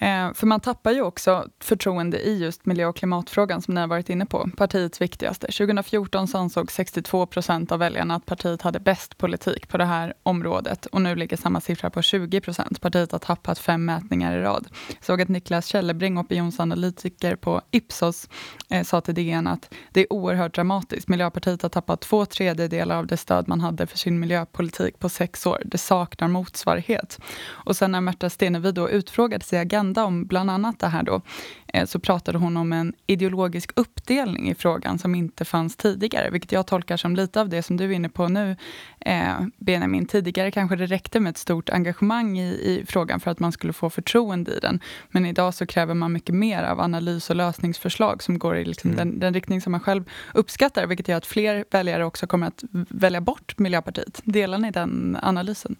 Eh, 0.00 0.32
för 0.34 0.46
man 0.46 0.60
tappar 0.60 0.92
ju 0.92 1.02
också 1.02 1.48
förtroende 1.60 2.18
i 2.18 2.38
just 2.38 2.66
miljö 2.66 2.86
och 2.86 2.96
klimatfrågan 2.96 3.62
som 3.62 3.74
ni 3.74 3.80
har 3.80 3.88
varit 3.88 4.10
inne 4.10 4.26
på, 4.26 4.50
partiets 4.56 5.00
viktigaste. 5.00 5.46
2014 5.46 6.28
så 6.28 6.38
ansåg 6.38 6.72
62 6.72 7.26
procent 7.26 7.72
av 7.72 7.78
väljarna 7.78 8.14
att 8.14 8.26
partiet 8.26 8.62
hade 8.62 8.80
bäst 8.80 9.18
politik 9.18 9.68
på 9.68 9.78
det 9.78 9.84
här 9.84 10.14
området 10.22 10.86
och 10.86 11.02
nu 11.02 11.14
ligger 11.14 11.36
samma 11.36 11.60
siffra 11.60 11.90
på 11.90 12.02
20 12.02 12.40
procent. 12.40 12.80
Partiet 12.80 13.12
har 13.12 13.18
tappat 13.18 13.58
fem 13.58 13.84
mätningar 13.84 14.38
i 14.38 14.42
rad. 14.42 14.68
Såg 15.00 15.22
att 15.22 15.28
Niklas 15.28 15.66
Källebring, 15.66 16.18
opinionsanalytiker 16.18 17.36
på 17.36 17.60
Ipsos, 17.70 18.28
eh, 18.70 18.84
sa 18.84 19.00
till 19.00 19.14
DN 19.14 19.46
att 19.46 19.74
det 19.92 20.00
är 20.00 20.12
oerhört 20.12 20.54
dramatiskt. 20.54 21.08
Miljöpartiet 21.08 21.62
har 21.62 21.68
tappat 21.68 22.00
två 22.00 22.26
tredjedelar 22.26 22.96
av 22.96 23.06
det 23.06 23.16
stöd 23.16 23.48
man 23.48 23.60
hade 23.60 23.86
för 23.86 23.98
sin 23.98 24.20
miljöpolitik 24.20 24.98
på 24.98 25.08
sex 25.08 25.46
år. 25.46 25.62
Det 25.64 25.78
saknar 25.78 26.28
motsvarighet. 26.28 27.20
Och 27.48 27.76
sen 27.76 27.92
när 27.92 28.00
Märta 28.00 28.30
Stenevi 28.30 28.72
då 28.72 28.90
utfrågades 28.90 29.52
i 29.52 29.56
Agenda 29.56 29.87
om 29.96 30.26
bland 30.26 30.50
annat 30.50 30.78
det 30.78 30.86
här 30.86 31.02
då, 31.02 31.20
eh, 31.66 31.86
så 31.86 31.98
pratade 31.98 32.38
hon 32.38 32.56
om 32.56 32.72
en 32.72 32.92
ideologisk 33.06 33.70
uppdelning 33.76 34.50
i 34.50 34.54
frågan 34.54 34.98
som 34.98 35.14
inte 35.14 35.44
fanns 35.44 35.76
tidigare, 35.76 36.30
vilket 36.30 36.52
jag 36.52 36.66
tolkar 36.66 36.96
som 36.96 37.16
lite 37.16 37.40
av 37.40 37.48
det 37.48 37.62
som 37.62 37.76
du 37.76 37.84
är 37.84 37.90
inne 37.90 38.08
på 38.08 38.28
nu, 38.28 38.56
eh, 39.00 39.40
Benjamin. 39.56 40.06
Tidigare 40.06 40.50
kanske 40.50 40.76
det 40.76 40.86
räckte 40.86 41.20
med 41.20 41.30
ett 41.30 41.38
stort 41.38 41.70
engagemang 41.70 42.38
i, 42.38 42.48
i 42.48 42.84
frågan 42.88 43.20
för 43.20 43.30
att 43.30 43.38
man 43.38 43.52
skulle 43.52 43.72
få 43.72 43.90
förtroende 43.90 44.52
i 44.56 44.58
den. 44.60 44.80
Men 45.10 45.26
idag 45.26 45.54
så 45.54 45.66
kräver 45.66 45.94
man 45.94 46.12
mycket 46.12 46.34
mer 46.34 46.62
av 46.62 46.80
analys 46.80 47.30
och 47.30 47.36
lösningsförslag 47.36 48.22
som 48.22 48.38
går 48.38 48.56
i 48.56 48.64
liksom 48.64 48.90
mm. 48.90 48.96
den, 48.96 49.20
den, 49.20 49.34
riktning 49.34 49.60
som 49.60 49.72
man 49.72 49.80
själv 49.80 50.04
uppskattar, 50.34 50.86
vilket 50.86 51.08
gör 51.08 51.16
att 51.16 51.26
fler 51.26 51.64
väljare 51.70 52.04
också 52.04 52.26
kommer 52.26 52.46
att 52.46 52.64
välja 52.88 53.20
bort 53.20 53.58
Miljöpartiet. 53.58 54.20
Delar 54.24 54.58
ni 54.58 54.70
den 54.70 55.18
analysen? 55.22 55.76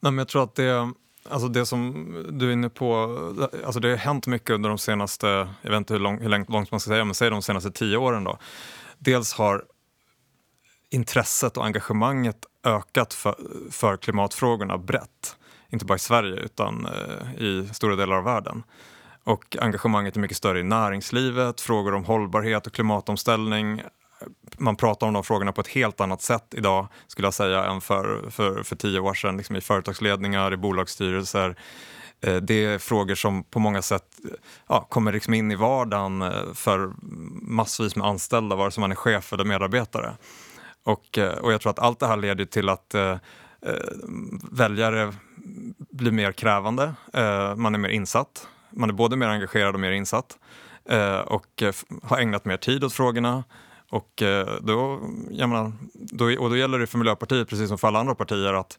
Nej, 0.00 0.12
men 0.12 0.18
jag 0.18 0.28
tror 0.28 0.44
att 0.44 0.54
det 0.54 0.92
Alltså 1.30 1.48
det 1.48 1.66
som 1.66 2.06
du 2.30 2.48
är 2.48 2.52
inne 2.52 2.68
på, 2.68 2.94
alltså 3.64 3.80
det 3.80 3.90
har 3.90 3.96
hänt 3.96 4.26
mycket 4.26 4.50
under 4.50 4.68
de 4.68 4.78
senaste, 4.78 5.26
jag 5.62 5.70
vet 5.70 5.76
inte 5.76 5.94
hur, 5.94 6.00
lång, 6.00 6.20
hur 6.20 6.28
långt 6.28 6.48
man 6.50 6.66
ska 6.66 6.90
säga, 6.90 7.04
men 7.04 7.14
säg 7.14 7.30
de 7.30 7.42
senaste 7.42 7.70
tio 7.70 7.96
åren 7.96 8.24
då. 8.24 8.38
Dels 8.98 9.32
har 9.32 9.64
intresset 10.90 11.56
och 11.56 11.64
engagemanget 11.64 12.46
ökat 12.64 13.14
för, 13.14 13.34
för 13.70 13.96
klimatfrågorna 13.96 14.78
brett. 14.78 15.36
Inte 15.70 15.84
bara 15.84 15.96
i 15.96 15.98
Sverige 15.98 16.36
utan 16.36 16.86
eh, 16.86 17.42
i 17.42 17.68
stora 17.72 17.96
delar 17.96 18.16
av 18.16 18.24
världen. 18.24 18.62
Och 19.24 19.56
engagemanget 19.60 20.16
är 20.16 20.20
mycket 20.20 20.36
större 20.36 20.60
i 20.60 20.62
näringslivet, 20.62 21.60
frågor 21.60 21.94
om 21.94 22.04
hållbarhet 22.04 22.66
och 22.66 22.72
klimatomställning 22.72 23.82
man 24.58 24.76
pratar 24.76 25.06
om 25.06 25.14
de 25.14 25.24
frågorna 25.24 25.52
på 25.52 25.60
ett 25.60 25.68
helt 25.68 26.00
annat 26.00 26.22
sätt 26.22 26.54
idag 26.56 26.88
skulle 27.06 27.26
jag 27.26 27.34
säga 27.34 27.64
än 27.64 27.80
för, 27.80 28.30
för, 28.30 28.62
för 28.62 28.76
tio 28.76 29.00
år 29.00 29.14
sedan 29.14 29.36
liksom 29.36 29.56
i 29.56 29.60
företagsledningar, 29.60 30.52
i 30.52 30.56
bolagsstyrelser. 30.56 31.56
Eh, 32.20 32.36
det 32.36 32.64
är 32.64 32.78
frågor 32.78 33.14
som 33.14 33.44
på 33.44 33.58
många 33.58 33.82
sätt 33.82 34.04
ja, 34.68 34.86
kommer 34.90 35.12
liksom 35.12 35.34
in 35.34 35.50
i 35.50 35.54
vardagen 35.54 36.22
eh, 36.22 36.52
för 36.54 36.92
massvis 37.42 37.96
med 37.96 38.06
anställda, 38.06 38.56
vare 38.56 38.70
sig 38.70 38.80
man 38.80 38.90
är 38.90 38.96
chef 38.96 39.32
eller 39.32 39.44
medarbetare. 39.44 40.12
Och, 40.84 41.18
eh, 41.18 41.38
och 41.38 41.52
jag 41.52 41.60
tror 41.60 41.70
att 41.70 41.78
allt 41.78 42.00
det 42.00 42.06
här 42.06 42.16
leder 42.16 42.44
till 42.44 42.68
att 42.68 42.94
eh, 42.94 43.16
väljare 44.50 45.12
blir 45.90 46.12
mer 46.12 46.32
krävande, 46.32 46.94
eh, 47.12 47.54
man 47.54 47.74
är 47.74 47.78
mer 47.78 47.88
insatt. 47.88 48.48
Man 48.70 48.88
är 48.88 48.94
både 48.94 49.16
mer 49.16 49.26
engagerad 49.26 49.74
och 49.74 49.80
mer 49.80 49.92
insatt 49.92 50.38
eh, 50.88 51.18
och 51.18 51.62
har 52.02 52.18
ägnat 52.18 52.44
mer 52.44 52.56
tid 52.56 52.84
åt 52.84 52.92
frågorna 52.92 53.44
och, 53.90 54.22
eh, 54.22 54.46
då, 54.60 55.00
då, 55.30 55.48
menar, 55.48 55.72
då, 55.92 56.24
och 56.24 56.50
då 56.50 56.56
gäller 56.56 56.78
det 56.78 56.86
för 56.86 56.98
Miljöpartiet, 56.98 57.48
precis 57.48 57.68
som 57.68 57.78
för 57.78 57.88
alla 57.88 57.98
andra 57.98 58.14
partier, 58.14 58.52
att, 58.54 58.78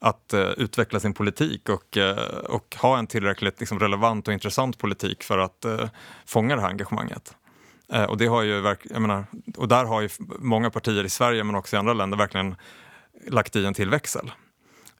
att 0.00 0.34
uh, 0.34 0.40
utveckla 0.40 1.00
sin 1.00 1.14
politik 1.14 1.68
och, 1.68 1.96
uh, 1.96 2.10
och 2.48 2.76
ha 2.80 2.98
en 2.98 3.06
tillräckligt 3.06 3.60
liksom, 3.60 3.78
relevant 3.80 4.28
och 4.28 4.34
intressant 4.34 4.78
politik 4.78 5.22
för 5.22 5.38
att 5.38 5.64
uh, 5.66 5.88
fånga 6.26 6.56
det 6.56 6.62
här 6.62 6.68
engagemanget. 6.68 7.34
och, 8.08 8.18
det 8.18 8.26
har 8.26 8.42
ju 8.42 8.76
jag 8.82 9.02
menar, 9.02 9.26
och 9.56 9.68
där 9.68 9.84
har 9.84 10.00
ju 10.00 10.08
många 10.38 10.70
partier 10.70 11.04
i 11.04 11.08
Sverige, 11.08 11.44
men 11.44 11.54
också 11.54 11.76
i 11.76 11.78
andra 11.78 11.92
länder, 11.92 12.18
verkligen 12.18 12.54
lagt 13.28 13.56
i 13.56 13.66
en 13.66 13.74
till 13.74 13.90
växel. 13.90 14.32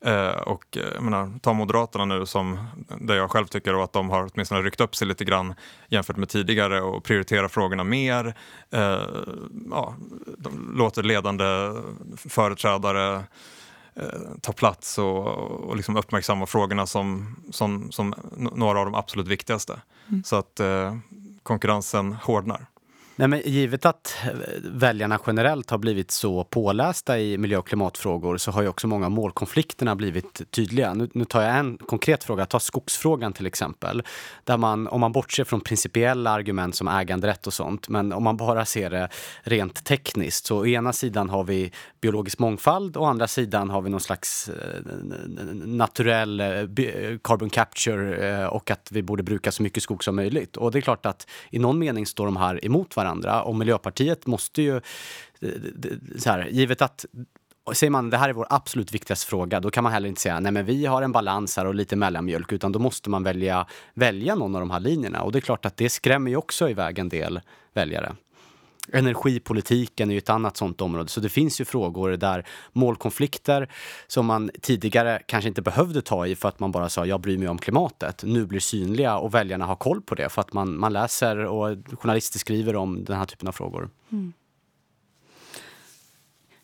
Eh, 0.05 0.31
och 0.31 0.65
jag 0.95 1.03
menar, 1.03 1.39
ta 1.43 1.53
Moderaterna 1.53 2.05
nu 2.05 2.27
som 2.27 2.67
där 3.01 3.15
jag 3.15 3.31
själv 3.31 3.47
tycker 3.47 3.85
att 3.85 3.93
de 3.93 4.11
har 4.11 4.31
åtminstone 4.33 4.63
ryckt 4.63 4.81
upp 4.81 4.97
sig 4.97 5.09
lite 5.09 5.25
grann 5.25 5.55
jämfört 5.89 6.17
med 6.17 6.29
tidigare 6.29 6.81
och 6.81 7.05
prioriterar 7.05 7.49
frågorna 7.49 7.85
mer. 7.85 8.35
Eh, 8.71 9.01
ja, 9.71 9.95
de 10.39 10.75
låter 10.77 11.03
ledande 11.03 11.45
företrädare 12.17 13.25
eh, 13.95 14.05
ta 14.41 14.53
plats 14.53 14.99
och, 14.99 15.27
och 15.69 15.77
liksom 15.77 15.97
uppmärksamma 15.97 16.47
frågorna 16.47 16.87
som, 16.87 17.37
som, 17.51 17.93
som 17.93 18.15
några 18.37 18.79
av 18.79 18.85
de 18.85 18.95
absolut 18.95 19.29
viktigaste. 19.29 19.81
Mm. 20.09 20.25
Så 20.25 20.37
att 20.37 20.61
eh, 20.61 20.97
konkurrensen 21.43 22.13
hårdnar. 22.13 22.67
Nej, 23.17 23.29
men 23.29 23.43
givet 23.45 23.87
att 23.87 24.17
eh, 24.25 24.31
väljarna 24.63 25.19
generellt 25.27 25.71
har 25.71 25.79
blivit 25.79 26.11
så 26.11 26.45
pålästa 26.45 27.19
i 27.19 27.39
miljö 27.39 27.59
och 27.59 27.67
klimatfrågor 27.67 28.37
så 28.37 28.51
har 28.51 28.63
ju 28.63 28.69
också 28.69 28.87
många 28.87 29.07
av 29.07 29.13
målkonflikterna 29.13 29.97
blivit 29.97 30.51
tydliga. 30.51 30.95
Nu, 30.95 31.09
nu, 31.15 31.25
tar 31.25 31.43
jag 31.43 31.59
en 31.59 31.79
konkret 31.79 32.25
fråga, 32.25 32.47
ta 32.47 32.61
skogsfrågan 32.61 33.33
till 33.33 33.47
exempel. 33.47 34.03
Där 34.45 34.57
man, 34.57 34.89
om 34.89 35.01
man 35.01 35.13
bortser 35.13 35.45
från 35.45 35.61
principiella 35.61 36.31
argument 36.31 36.75
som 36.75 36.89
äganderätt 36.89 37.47
och 37.47 37.53
sånt, 37.53 37.89
men 37.89 38.13
om 38.13 38.25
man 38.25 38.37
bara 38.37 38.65
ser 38.65 38.91
det 38.91 39.09
rent 39.43 39.85
tekniskt 39.85 40.47
så 40.47 40.59
å 40.59 40.67
ena 40.67 40.93
sidan 40.93 41.31
har 41.31 41.45
vi 41.45 41.73
biologisk 42.01 42.39
mångfald 42.39 42.97
och 42.97 43.03
å 43.03 43.07
andra 43.07 43.29
sidan 43.29 43.71
har 43.71 43.83
vi 43.83 43.91
någon 43.91 44.01
slags 44.01 44.49
eh, 44.49 44.81
naturell 45.65 46.41
eh, 46.41 46.47
eh, 46.47 47.19
carbon 47.25 47.51
capture 47.51 48.31
eh, 48.31 48.47
och 48.47 48.71
att 48.71 48.89
vi 48.93 49.03
borde 49.03 49.23
bruka 49.23 49.53
så 49.53 49.63
mycket 49.63 49.83
skog 49.83 50.05
som 50.05 50.17
möjligt. 50.17 50.57
Och 50.57 50.73
det 50.73 50.79
är 50.79 50.81
klart 50.81 51.07
att 51.07 51.27
i 51.51 51.59
någon 51.59 51.79
mening 51.79 52.07
står 52.07 52.27
de 52.27 52.37
här 52.37 52.65
emot 52.65 52.97
varandra 52.97 53.02
varandra. 53.05 53.43
Och 53.43 53.57
Miljöpartiet 53.57 54.27
måste 54.27 54.63
ju, 54.63 54.77
eh, 54.77 55.51
så 56.19 56.31
här, 56.31 56.49
givet 56.51 56.83
att 56.83 57.05
Säger 57.73 57.91
man 57.91 58.11
det 58.11 58.17
här 58.17 58.29
är 58.29 58.33
vår 58.33 58.47
absolut 58.51 58.93
viktigaste 58.93 59.27
fråga, 59.27 59.61
då 59.61 59.71
kan 59.71 59.85
man 59.85 59.93
heller 59.93 60.09
inte 60.09 60.21
säga 60.21 60.41
nej 60.41 60.53
men 60.53 60.65
vi 60.67 60.87
har 60.87 61.03
en 61.03 61.13
balans 61.13 61.57
här 61.57 61.67
och 61.67 61.75
lite 61.75 61.97
mellanmjölk, 61.97 62.53
utan 62.53 62.73
då 62.73 62.79
måste 62.79 63.11
man 63.11 63.23
välja, 63.23 63.67
välja 63.95 64.35
någon 64.35 64.55
av 64.55 64.61
de 64.61 64.71
här 64.71 64.81
linjerna. 64.81 65.23
Och 65.23 65.33
det 65.33 65.39
är 65.39 65.41
klart 65.41 65.65
att 65.67 65.77
det 65.77 65.89
skrämmer 65.89 66.31
ju 66.31 66.37
också 66.37 66.71
iväg 66.71 66.99
en 66.99 67.09
del 67.09 67.41
väljare. 67.75 68.13
Energipolitiken 68.89 70.11
är 70.11 70.13
ju 70.13 70.19
ett 70.19 70.31
annat 70.31 70.57
sånt 70.57 70.81
område. 70.81 71.09
Så 71.09 71.21
det 71.21 71.29
finns 71.29 71.61
ju 71.61 71.65
frågor 71.65 72.11
där 72.11 72.47
målkonflikter 72.73 73.69
som 74.07 74.27
man 74.27 74.51
tidigare 74.61 75.23
kanske 75.27 75.49
inte 75.49 75.63
behövde 75.63 76.03
ta 76.03 76.27
i 76.27 76.37
för 76.37 76.49
att 76.49 76.61
man 76.61 76.73
bara 76.73 76.89
sa 76.89 77.07
jag 77.07 77.21
bryr 77.21 77.39
mig 77.39 77.49
om 77.49 77.59
klimatet, 77.59 78.23
nu 78.25 78.47
blir 78.47 78.61
synliga 78.61 79.19
och 79.19 79.35
väljarna 79.35 79.67
har 79.67 79.77
koll 79.77 80.03
på 80.03 80.15
det 80.15 80.29
för 80.29 80.41
att 80.41 80.53
man, 80.53 80.79
man 80.79 80.93
läser 80.93 81.37
och 81.37 81.77
journalister 81.99 82.39
skriver 82.39 82.77
om 82.77 83.05
den 83.05 83.17
här 83.17 83.25
typen 83.25 83.49
av 83.49 83.53
frågor. 83.53 83.91
Mm. 84.13 84.33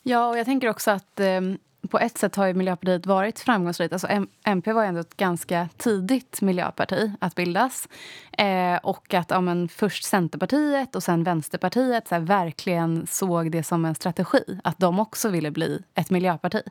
Ja, 0.03 0.29
och 0.29 0.39
jag 0.39 0.47
tänker 0.47 0.69
också 0.69 0.91
att 0.91 1.21
eh, 1.21 1.41
på 1.91 1.99
ett 1.99 2.19
sätt 2.19 2.37
har 2.37 2.47
ju 2.47 2.55
Miljöpartiet 2.55 3.07
varit 3.07 3.41
framgångsrikt. 3.41 3.93
Alltså 3.93 4.09
MP 4.45 4.73
var 4.73 4.85
ändå 4.85 5.01
ett 5.01 5.17
ganska 5.17 5.69
tidigt 5.77 6.41
miljöparti 6.43 7.13
att 7.21 7.35
bildas. 7.35 7.89
Eh, 8.33 8.77
och 8.77 9.15
att 9.15 9.31
ja, 9.31 9.41
men, 9.41 9.69
först 9.69 10.05
Centerpartiet 10.05 10.97
och 10.97 11.03
sen 11.03 11.25
Vänsterpartiet 11.25 12.09
så 12.09 12.15
här, 12.15 12.23
verkligen 12.23 13.07
såg 13.07 13.51
det 13.51 13.63
som 13.63 13.85
en 13.85 13.95
strategi. 13.95 14.61
Att 14.65 14.79
de 14.79 15.01
också 15.01 15.29
ville 15.29 15.51
bli 15.51 15.83
ett 15.95 16.11
miljöparti. 16.11 16.63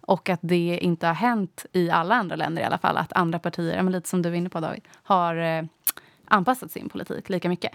Och 0.00 0.28
att 0.28 0.40
det 0.42 0.78
inte 0.82 1.06
har 1.06 1.14
hänt 1.14 1.66
i 1.72 1.90
alla 1.90 2.14
andra 2.14 2.36
länder 2.36 2.62
i 2.62 2.64
alla 2.64 2.78
fall. 2.78 2.96
Att 2.96 3.12
andra 3.12 3.38
partier, 3.38 3.76
ja, 3.76 3.82
men 3.82 3.92
lite 3.92 4.08
som 4.08 4.22
du 4.22 4.30
var 4.30 4.36
inne 4.36 4.48
på 4.48 4.60
David, 4.60 4.82
har 5.02 5.36
eh, 5.36 5.64
anpassat 6.24 6.70
sin 6.70 6.88
politik 6.88 7.28
lika 7.28 7.48
mycket. 7.48 7.72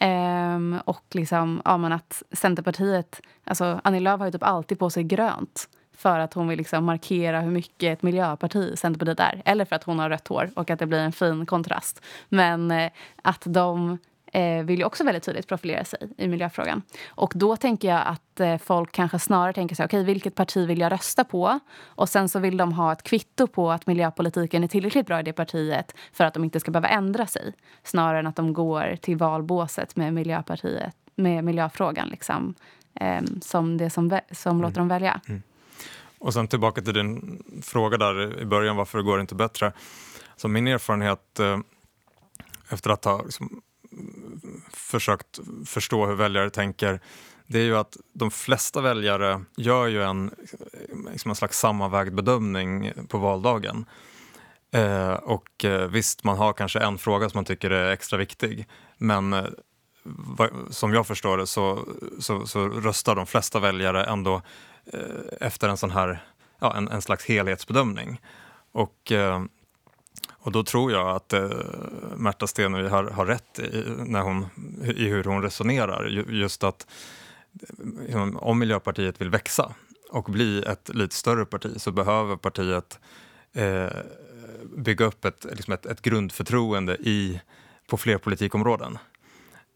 Um, 0.00 0.80
och 0.84 1.04
liksom, 1.10 1.62
ja, 1.64 1.76
men 1.76 1.92
att 1.92 2.22
Centerpartiet... 2.32 3.20
Alltså 3.44 3.80
Annie 3.84 4.00
Lööf 4.00 4.18
har 4.18 4.26
ju 4.26 4.32
typ 4.32 4.42
alltid 4.42 4.78
på 4.78 4.90
sig 4.90 5.04
grönt 5.04 5.68
för 5.96 6.18
att 6.18 6.34
hon 6.34 6.48
vill 6.48 6.58
liksom 6.58 6.84
markera 6.84 7.40
hur 7.40 7.50
mycket 7.50 7.98
ett 7.98 8.02
miljöparti 8.02 8.78
Centerpartiet 8.78 9.20
är. 9.20 9.42
Eller 9.44 9.64
för 9.64 9.76
att 9.76 9.84
hon 9.84 9.98
har 9.98 10.10
rött 10.10 10.28
hår 10.28 10.50
och 10.56 10.70
att 10.70 10.78
det 10.78 10.86
blir 10.86 10.98
en 10.98 11.12
fin 11.12 11.46
kontrast. 11.46 12.02
Men 12.28 12.70
eh, 12.70 12.90
att 13.22 13.42
de 13.44 13.98
eh, 14.32 14.64
vill 14.64 14.78
ju 14.78 14.84
också 14.84 15.04
väldigt 15.04 15.22
tydligt 15.22 15.48
profilera 15.48 15.84
sig 15.84 15.98
i 16.16 16.28
miljöfrågan. 16.28 16.82
Och 17.08 17.32
då 17.36 17.56
tänker 17.56 17.88
jag 17.88 18.02
att 18.06 18.40
eh, 18.40 18.58
folk 18.58 18.92
kanske 18.92 19.18
snarare 19.18 19.52
tänker 19.52 19.74
sig, 19.74 19.84
okej, 19.84 20.00
okay, 20.00 20.12
vilket 20.12 20.34
parti 20.34 20.68
vill 20.68 20.80
jag 20.80 20.92
rösta 20.92 21.24
på? 21.24 21.60
Och 21.84 22.08
sen 22.08 22.28
så 22.28 22.38
vill 22.38 22.56
de 22.56 22.72
ha 22.72 22.92
ett 22.92 23.02
kvitto 23.02 23.46
på 23.46 23.70
att 23.70 23.86
miljöpolitiken 23.86 24.64
är 24.64 24.68
tillräckligt 24.68 25.06
bra 25.06 25.20
i 25.20 25.22
det 25.22 25.32
partiet 25.32 25.94
för 26.12 26.24
att 26.24 26.34
de 26.34 26.44
inte 26.44 26.60
ska 26.60 26.70
behöva 26.70 26.88
ändra 26.88 27.26
sig. 27.26 27.52
Snarare 27.82 28.18
än 28.18 28.26
att 28.26 28.36
de 28.36 28.52
går 28.52 28.96
till 29.00 29.16
valbåset 29.16 29.96
med 29.96 30.14
Miljöpartiet, 30.14 30.96
med 31.14 31.44
miljöfrågan 31.44 32.08
liksom, 32.08 32.54
eh, 33.00 33.22
som 33.40 33.76
det 33.78 33.90
som, 33.90 34.20
som 34.30 34.50
mm. 34.50 34.62
låter 34.62 34.78
dem 34.78 34.88
välja. 34.88 35.20
Mm. 35.28 35.42
Och 36.22 36.34
sen 36.34 36.48
tillbaka 36.48 36.82
till 36.82 36.94
din 36.94 37.42
fråga 37.62 37.96
där 37.96 38.40
i 38.40 38.44
början, 38.44 38.76
varför 38.76 39.02
går 39.02 39.16
det 39.16 39.20
inte 39.20 39.34
bättre? 39.34 39.72
Så 40.36 40.48
min 40.48 40.66
erfarenhet 40.66 41.40
eh, 41.40 41.58
efter 42.68 42.90
att 42.90 43.04
ha 43.04 43.22
liksom, 43.22 43.62
försökt 44.72 45.40
förstå 45.66 46.06
hur 46.06 46.14
väljare 46.14 46.50
tänker, 46.50 47.00
det 47.46 47.58
är 47.58 47.64
ju 47.64 47.76
att 47.76 47.96
de 48.12 48.30
flesta 48.30 48.80
väljare 48.80 49.44
gör 49.56 49.86
ju 49.86 50.02
en, 50.02 50.34
liksom 51.12 51.30
en 51.30 51.34
slags 51.34 51.58
sammanvägd 51.58 52.14
bedömning 52.14 52.92
på 53.08 53.18
valdagen. 53.18 53.84
Eh, 54.70 55.12
och 55.12 55.64
eh, 55.64 55.86
visst, 55.88 56.24
man 56.24 56.38
har 56.38 56.52
kanske 56.52 56.78
en 56.78 56.98
fråga 56.98 57.30
som 57.30 57.38
man 57.38 57.44
tycker 57.44 57.70
är 57.70 57.92
extra 57.92 58.18
viktig, 58.18 58.68
men 58.98 59.32
eh, 59.32 59.44
som 60.70 60.94
jag 60.94 61.06
förstår 61.06 61.38
det 61.38 61.46
så, 61.46 61.88
så, 62.18 62.46
så, 62.46 62.68
röstar 62.68 63.14
de 63.14 63.26
flesta 63.26 63.60
väljare 63.60 64.04
ändå 64.04 64.42
eh, 64.92 65.00
efter 65.40 65.68
en 65.68 65.76
sån 65.76 65.90
här, 65.90 66.24
ja, 66.58 66.76
en, 66.76 66.88
en 66.88 67.02
slags 67.02 67.24
helhetsbedömning. 67.24 68.20
Och, 68.72 69.12
eh, 69.12 69.44
och 70.30 70.52
då 70.52 70.64
tror 70.64 70.92
jag 70.92 71.16
att 71.16 71.32
eh, 71.32 71.50
Märta 72.16 72.46
Stenevi 72.46 72.88
har, 72.88 73.04
har 73.04 73.26
rätt 73.26 73.58
i, 73.58 73.84
när 73.98 74.22
hon, 74.22 74.46
i 74.96 75.08
hur 75.08 75.24
hon 75.24 75.42
resonerar. 75.42 76.06
Just 76.28 76.64
att 76.64 76.86
eh, 77.62 77.86
liksom, 78.02 78.36
om 78.36 78.58
Miljöpartiet 78.58 79.20
vill 79.20 79.30
växa 79.30 79.74
och 80.10 80.24
bli 80.24 80.62
ett 80.62 80.90
lite 80.94 81.14
större 81.14 81.44
parti 81.44 81.80
så 81.80 81.92
behöver 81.92 82.36
partiet 82.36 82.98
eh, 83.52 83.90
bygga 84.76 85.04
upp 85.04 85.24
ett, 85.24 85.46
liksom 85.52 85.72
ett, 85.72 85.86
ett 85.86 86.02
grundförtroende 86.02 86.96
i, 86.96 87.40
på 87.86 87.96
fler 87.96 88.18
politikområden. 88.18 88.98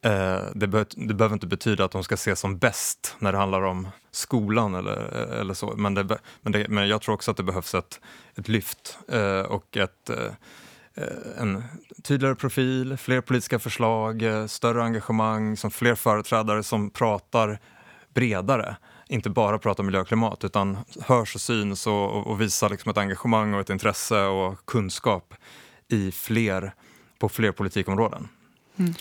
Eh, 0.07 0.45
det, 0.55 0.67
be, 0.67 0.85
det, 0.91 1.15
behöver 1.15 1.35
inte 1.35 1.47
betyda 1.47 1.85
att 1.85 1.91
de 1.91 2.05
ska 2.05 2.15
ses 2.15 2.41
som 2.41 2.59
bäst 2.59 3.17
när 3.19 3.33
det 3.33 3.39
handlar 3.39 3.63
om 3.63 3.89
skolan 4.11 4.75
eller, 4.75 5.31
eh, 5.33 5.41
eller 5.41 5.55
så, 5.55 5.75
men, 5.77 5.95
det, 5.95 6.19
men, 6.43 6.53
det, 6.53 6.69
men 6.69 6.89
jag 6.89 7.03
tror 7.03 7.15
också 7.15 7.31
att 7.31 7.37
det 7.37 7.43
behövs 7.43 7.75
ett, 7.75 8.01
ett 8.35 8.49
lyft 8.49 8.99
eh, 9.09 9.41
och 9.41 9.77
ett, 9.77 10.11
eh, 10.11 10.33
eh, 10.95 11.41
en 11.43 11.63
tydligare 12.03 12.35
profil, 12.35 12.97
fler 12.97 13.21
politiska 13.21 13.59
förslag, 13.59 14.23
eh, 14.23 14.47
större 14.47 14.85
engagemang, 14.85 15.57
som 15.57 15.71
fler 15.71 15.95
företrädare 15.95 16.63
som 16.63 16.91
pratar 16.91 17.59
bredare 18.15 18.77
inte 19.09 19.31
bara 19.31 19.59
pratar 19.59 19.85
miljö 19.85 20.01
och 20.01 20.09
klimat 20.09 20.45
utan 20.45 20.79
hörs 21.01 21.35
och 21.35 21.41
syns 21.41 21.87
och, 21.87 22.27
och 22.27 22.41
visar 22.41 22.69
liksom 22.69 22.91
ett 22.91 22.99
engagemang 22.99 23.55
och 23.55 23.61
ett 23.61 23.71
intresse 23.71 24.23
och 24.23 24.67
kunskap 24.67 25.35
i 25.89 26.13
fler, 26.13 26.75
på 27.19 27.29
fler 27.29 27.53
politikområden. 27.53 28.29
Mm. 28.77 28.95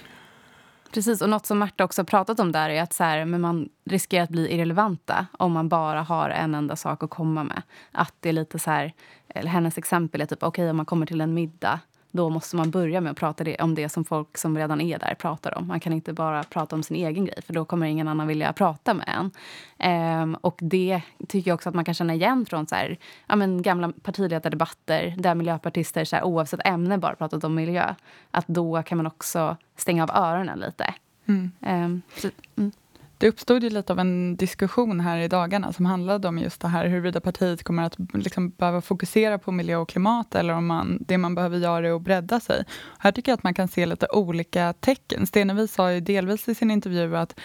Precis, 0.91 1.21
och 1.21 1.29
något 1.29 1.45
som 1.45 1.59
Märta 1.59 1.83
också 1.83 2.05
pratat 2.05 2.39
om 2.39 2.51
där 2.51 2.69
är 2.69 2.81
att 2.81 2.93
så 2.93 3.03
här, 3.03 3.25
men 3.25 3.41
man 3.41 3.69
riskerar 3.85 4.23
att 4.23 4.29
bli 4.29 4.53
irrelevanta 4.53 5.27
om 5.37 5.51
man 5.51 5.69
bara 5.69 6.01
har 6.01 6.29
en 6.29 6.55
enda 6.55 6.75
sak 6.75 7.03
att 7.03 7.09
komma 7.09 7.43
med. 7.43 7.61
Att 7.91 8.13
det 8.19 8.29
är 8.29 8.33
lite 8.33 8.59
så 8.59 8.71
här, 8.71 8.93
hennes 9.35 9.77
exempel 9.77 10.21
är 10.21 10.25
typ 10.25 10.43
okej 10.43 10.63
okay, 10.63 10.69
om 10.69 10.77
man 10.77 10.85
kommer 10.85 11.05
till 11.05 11.21
en 11.21 11.33
middag 11.33 11.79
då 12.15 12.29
måste 12.29 12.55
man 12.55 12.71
börja 12.71 13.01
med 13.01 13.11
att 13.11 13.17
prata 13.17 13.43
det, 13.43 13.55
om 13.55 13.75
det 13.75 13.89
som 13.89 14.05
folk 14.05 14.37
som 14.37 14.57
redan 14.57 14.81
är 14.81 14.99
där 14.99 15.15
pratar 15.15 15.57
om. 15.57 15.67
Man 15.67 15.79
kan 15.79 15.93
inte 15.93 16.13
bara 16.13 16.43
prata 16.43 16.75
om 16.75 16.83
sin 16.83 16.97
egen 16.97 17.25
grej, 17.25 17.41
för 17.45 17.53
då 17.53 17.65
kommer 17.65 17.87
ingen 17.87 18.07
annan 18.07 18.27
vilja 18.27 18.53
prata 18.53 18.93
med 18.93 19.05
en. 19.07 19.31
Ehm, 19.77 20.35
och 20.35 20.57
det 20.61 21.01
tycker 21.27 21.51
jag 21.51 21.55
också 21.55 21.69
att 21.69 21.75
man 21.75 21.85
kan 21.85 21.93
känna 21.93 22.13
igen 22.13 22.45
från 22.45 22.67
så 22.67 22.75
här, 22.75 22.97
ja, 23.27 23.35
men 23.35 23.61
gamla 23.61 23.91
partiledardebatter 24.03 25.15
där 25.17 25.35
miljöpartister 25.35 26.05
så 26.05 26.15
här, 26.15 26.23
oavsett 26.23 26.67
ämne 26.67 26.97
bara 26.97 27.15
pratat 27.15 27.43
om 27.43 27.55
miljö. 27.55 27.95
Att 28.31 28.47
då 28.47 28.83
kan 28.83 28.97
man 28.97 29.07
också 29.07 29.57
stänga 29.75 30.03
av 30.03 30.11
öronen 30.11 30.59
lite. 30.59 30.93
Mm. 31.25 31.51
Ehm, 31.61 32.01
så, 32.17 32.29
mm. 32.55 32.71
Det 33.17 33.27
uppstod 33.27 33.63
ju 33.63 33.69
lite 33.69 33.93
av 33.93 33.99
en 33.99 34.35
diskussion 34.35 34.99
här 34.99 35.17
i 35.17 35.27
dagarna 35.27 35.73
som 35.73 35.85
handlade 35.85 36.27
om 36.27 36.37
just 36.37 36.61
det 36.61 36.67
här 36.67 36.87
huruvida 36.87 37.21
partiet 37.21 37.63
kommer 37.63 37.83
att 37.83 37.95
liksom 38.13 38.49
behöva 38.49 38.81
fokusera 38.81 39.37
på 39.37 39.51
miljö 39.51 39.77
och 39.77 39.89
klimat 39.89 40.35
eller 40.35 40.53
om 40.53 40.65
man, 40.65 40.97
det 41.07 41.17
man 41.17 41.35
behöver 41.35 41.57
göra 41.57 41.87
är 41.87 41.95
att 41.95 42.01
bredda 42.01 42.39
sig. 42.39 42.65
Här 42.99 43.11
tycker 43.11 43.31
jag 43.31 43.37
att 43.37 43.43
man 43.43 43.53
kan 43.53 43.67
se 43.67 43.85
lite 43.85 44.07
olika 44.11 44.73
tecken. 44.73 45.27
Stenevi 45.27 45.67
sa 45.67 45.91
ju 45.91 45.99
delvis 45.99 46.49
i 46.49 46.55
sin 46.55 46.71
intervju 46.71 47.17
att 47.17 47.39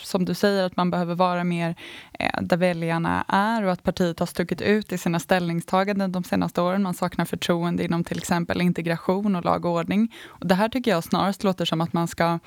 som 0.00 0.24
du 0.24 0.34
säger, 0.34 0.64
att 0.64 0.76
man 0.76 0.90
behöver 0.90 1.14
vara 1.14 1.44
mer 1.44 1.74
eh, 2.18 2.42
där 2.42 2.56
väljarna 2.56 3.24
är 3.28 3.62
och 3.64 3.72
att 3.72 3.82
partiet 3.82 4.18
har 4.18 4.26
stuckit 4.26 4.60
ut 4.60 4.92
i 4.92 4.98
sina 4.98 5.20
ställningstaganden 5.20 6.12
de 6.12 6.24
senaste 6.24 6.60
åren. 6.60 6.82
Man 6.82 6.94
saknar 6.94 7.24
förtroende 7.24 7.84
inom 7.84 8.04
till 8.04 8.18
exempel 8.18 8.60
integration 8.60 9.36
och 9.36 9.44
lag 9.44 9.64
och 9.64 9.72
ordning. 9.72 10.14
Och 10.26 10.46
det 10.46 10.54
här 10.54 10.68
tycker 10.68 10.90
jag 10.90 11.04
snarast 11.04 11.44
låter 11.44 11.64
som 11.64 11.80
att 11.80 11.92
man 11.92 12.08
ska 12.08 12.38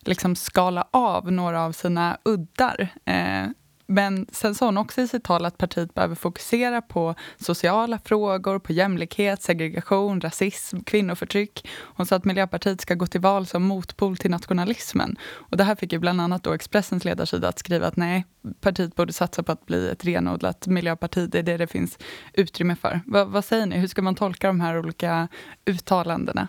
liksom 0.00 0.36
skala 0.36 0.86
av 0.90 1.32
några 1.32 1.64
av 1.64 1.72
sina 1.72 2.18
uddar. 2.24 2.88
Eh, 3.04 3.46
men 3.86 4.26
sen 4.32 4.54
sa 4.54 4.66
hon 4.66 4.76
också 4.76 5.00
i 5.00 5.08
sitt 5.08 5.24
tal 5.24 5.44
att 5.44 5.58
partiet 5.58 5.94
behöver 5.94 6.14
fokusera 6.14 6.82
på 6.82 7.14
sociala 7.36 7.98
frågor, 8.04 8.58
på 8.58 8.72
jämlikhet, 8.72 9.42
segregation, 9.42 10.20
rasism, 10.20 10.80
kvinnoförtryck. 10.80 11.68
Hon 11.78 12.06
sa 12.06 12.16
att 12.16 12.24
Miljöpartiet 12.24 12.80
ska 12.80 12.94
gå 12.94 13.06
till 13.06 13.20
val 13.20 13.46
som 13.46 13.62
motpol 13.62 14.16
till 14.16 14.30
nationalismen. 14.30 15.16
Och 15.26 15.56
det 15.56 15.64
här 15.64 15.74
fick 15.74 15.92
ju 15.92 15.98
bland 15.98 16.20
annat 16.20 16.42
då 16.42 16.52
Expressens 16.52 17.04
ledarsida 17.04 17.48
att 17.48 17.58
skriva 17.58 17.86
att 17.86 17.96
nej, 17.96 18.24
partiet 18.60 18.94
borde 18.94 19.12
satsa 19.12 19.42
på 19.42 19.52
att 19.52 19.66
bli 19.66 19.88
ett 19.88 20.04
renodlat 20.04 20.66
miljöparti. 20.66 21.28
Det 21.30 21.38
är 21.38 21.42
det 21.42 21.56
det 21.56 21.66
finns 21.66 21.98
utrymme 22.32 22.76
för. 22.76 23.00
Va, 23.06 23.24
vad 23.24 23.44
säger 23.44 23.66
ni? 23.66 23.78
Hur 23.78 23.88
ska 23.88 24.02
man 24.02 24.14
tolka 24.14 24.46
de 24.46 24.60
här 24.60 24.78
olika 24.78 25.28
uttalandena? 25.64 26.48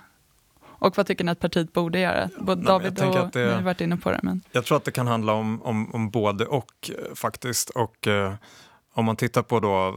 Och 0.80 0.98
vad 0.98 1.08
tycker 1.08 1.24
ni 1.24 1.32
att 1.32 1.40
partiet 1.40 1.74
borde 1.74 2.00
göra? 2.00 2.30
Både 2.40 2.62
David 2.62 3.04
och 3.04 3.30
det, 3.34 3.46
ni 3.46 3.54
har 3.54 3.62
varit 3.62 3.82
inne 3.82 3.98
på 3.98 4.12
det. 4.12 4.20
Men... 4.24 4.42
Jag 4.52 4.66
tror 4.66 4.78
att 4.78 4.84
det 4.84 4.92
kan 4.92 5.08
handla 5.08 5.34
om, 5.34 5.62
om, 5.62 5.96
om 5.96 6.10
både 6.10 6.46
och 6.46 6.90
eh, 6.90 7.16
faktiskt. 7.16 7.70
Och 7.70 8.08
eh, 8.08 8.34
om 8.94 9.06
man 9.06 9.16
tittar 9.16 9.42
på 9.42 9.60
då 9.60 9.96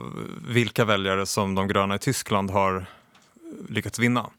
vilka 0.49 0.85
väljare 0.85 1.27
som 1.27 1.55
de 1.55 1.69
gröna 1.69 1.95
i 1.95 1.99
Tyskland 1.99 2.51
har 2.51 2.87
lyckats 3.69 3.99
vinna 3.99 4.31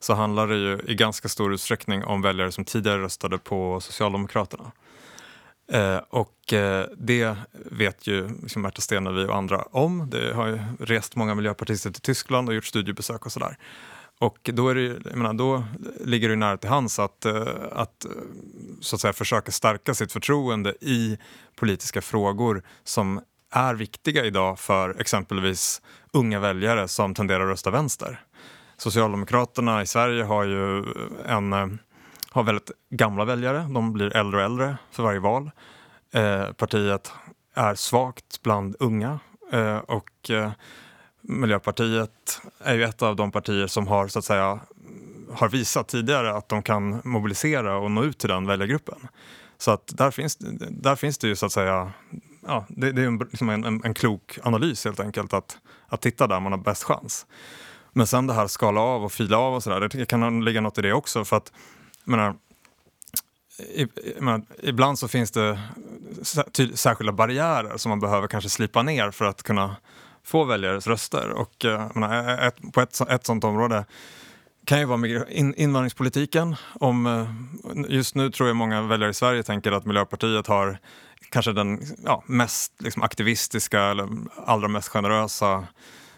så 0.00 0.14
handlar 0.14 0.46
det 0.46 0.56
ju 0.56 0.80
i 0.86 0.94
ganska 0.94 1.28
stor 1.28 1.54
utsträckning 1.54 2.04
om 2.04 2.22
väljare 2.22 2.52
som 2.52 2.64
tidigare 2.64 3.02
röstade 3.02 3.38
på 3.38 3.80
Socialdemokraterna. 3.80 4.72
Eh, 5.72 6.00
och 6.08 6.52
eh, 6.52 6.86
det 6.96 7.36
vet 7.52 8.06
ju 8.06 8.28
liksom 8.42 8.62
Märta 8.62 8.80
Stenevi 8.80 9.24
och 9.24 9.36
andra 9.36 9.62
om. 9.62 10.10
Det 10.10 10.34
har 10.34 10.46
ju 10.46 10.58
rest 10.80 11.16
många 11.16 11.34
miljöpartister 11.34 11.90
till 11.90 12.02
Tyskland 12.02 12.48
och 12.48 12.54
gjort 12.54 12.64
studiebesök 12.64 13.26
och 13.26 13.32
sådär. 13.32 13.56
Och 14.20 14.50
då, 14.52 14.68
är 14.68 14.74
det, 14.74 15.00
jag 15.04 15.16
menar, 15.16 15.32
då 15.32 15.64
ligger 16.04 16.28
det 16.28 16.36
nära 16.36 16.56
till 16.56 16.70
hands 16.70 16.98
att, 16.98 17.24
eh, 17.24 17.46
att, 17.72 18.04
eh, 18.04 18.10
så 18.80 18.96
att 18.96 19.00
säga, 19.00 19.12
försöka 19.12 19.52
stärka 19.52 19.94
sitt 19.94 20.12
förtroende 20.12 20.74
i 20.80 21.18
politiska 21.56 22.00
frågor 22.02 22.62
som 22.84 23.20
är 23.52 23.74
viktiga 23.74 24.24
idag 24.24 24.58
för 24.58 25.00
exempelvis 25.00 25.82
unga 26.12 26.40
väljare 26.40 26.88
som 26.88 27.14
tenderar 27.14 27.44
att 27.44 27.50
rösta 27.50 27.70
vänster. 27.70 28.20
Socialdemokraterna 28.76 29.82
i 29.82 29.86
Sverige 29.86 30.24
har 30.24 30.44
ju 30.44 30.84
en, 31.26 31.52
eh, 31.52 31.66
har 32.30 32.42
väldigt 32.42 32.70
gamla 32.90 33.24
väljare, 33.24 33.66
de 33.74 33.92
blir 33.92 34.16
äldre 34.16 34.38
och 34.38 34.44
äldre 34.44 34.76
för 34.90 35.02
varje 35.02 35.20
val. 35.20 35.50
Eh, 36.12 36.52
partiet 36.52 37.12
är 37.54 37.74
svagt 37.74 38.42
bland 38.42 38.76
unga 38.78 39.18
eh, 39.52 39.76
och 39.76 40.30
eh, 40.30 40.50
Miljöpartiet 41.22 42.40
är 42.58 42.74
ju 42.74 42.84
ett 42.84 43.02
av 43.02 43.16
de 43.16 43.32
partier 43.32 43.66
som 43.66 43.86
har, 43.86 44.08
så 44.08 44.18
att 44.18 44.24
säga, 44.24 44.60
har 45.32 45.48
visat 45.48 45.88
tidigare 45.88 46.32
att 46.36 46.48
de 46.48 46.62
kan 46.62 47.00
mobilisera 47.04 47.76
och 47.76 47.90
nå 47.90 48.04
ut 48.04 48.18
till 48.18 48.28
den 48.28 48.46
väljargruppen. 48.46 49.08
Så 49.58 49.70
att 49.70 49.92
där 49.96 50.10
finns, 50.10 50.36
där 50.70 50.96
finns 50.96 51.18
det 51.18 51.28
ju 51.28 51.36
så 51.36 51.46
att 51.46 51.52
säga, 51.52 51.92
ja, 52.46 52.66
det, 52.68 52.92
det 52.92 53.02
är 53.02 53.06
en, 53.06 53.18
liksom 53.18 53.48
en, 53.48 53.64
en, 53.64 53.84
en, 53.84 53.94
klok 53.94 54.38
analys 54.42 54.84
helt 54.84 55.00
enkelt 55.00 55.32
att, 55.32 55.58
att 55.88 56.00
titta 56.00 56.26
där 56.26 56.40
man 56.40 56.52
har 56.52 56.58
bäst 56.58 56.84
chans. 56.84 57.26
Men 57.92 58.06
sen 58.06 58.26
det 58.26 58.34
här 58.34 58.46
skala 58.46 58.80
av 58.80 59.04
och 59.04 59.12
fila 59.12 59.38
av 59.38 59.54
och 59.54 59.62
sådär, 59.62 59.88
det 59.88 60.06
kan 60.06 60.44
ligga 60.44 60.60
något 60.60 60.78
i 60.78 60.82
det 60.82 60.92
också 60.92 61.24
för 61.24 61.36
att, 61.36 61.52
menar, 62.04 62.34
i, 63.58 63.86
menar, 64.20 64.42
ibland 64.62 64.98
så 64.98 65.08
finns 65.08 65.30
det 65.30 65.60
särskilda 66.74 67.12
barriärer 67.12 67.76
som 67.76 67.90
man 67.90 68.00
behöver 68.00 68.28
kanske 68.28 68.50
slipa 68.50 68.82
ner 68.82 69.10
för 69.10 69.24
att 69.24 69.42
kunna 69.42 69.76
få 70.24 70.44
väljares 70.44 70.86
röster. 70.86 71.30
Och, 71.30 71.64
eh, 71.64 71.90
menar, 71.94 72.38
ett, 72.38 72.72
på 72.72 72.80
ett, 72.80 73.00
ett 73.00 73.26
sånt 73.26 73.44
område 73.44 73.84
kan 74.64 74.78
ju 74.78 74.84
vara 74.84 75.28
in, 75.28 75.54
invandringspolitiken. 75.54 76.56
Om, 76.80 77.06
eh, 77.06 77.28
just 77.88 78.14
nu 78.14 78.30
tror 78.30 78.48
jag 78.48 78.56
många 78.56 78.82
väljare 78.82 79.10
i 79.10 79.14
Sverige 79.14 79.42
tänker 79.42 79.72
att 79.72 79.84
Miljöpartiet 79.84 80.46
har 80.46 80.78
kanske 81.30 81.52
den 81.52 81.80
ja, 82.04 82.22
mest 82.26 82.72
liksom, 82.82 83.02
aktivistiska 83.02 83.82
eller 83.82 84.08
allra 84.46 84.68
mest 84.68 84.88
generösa 84.88 85.66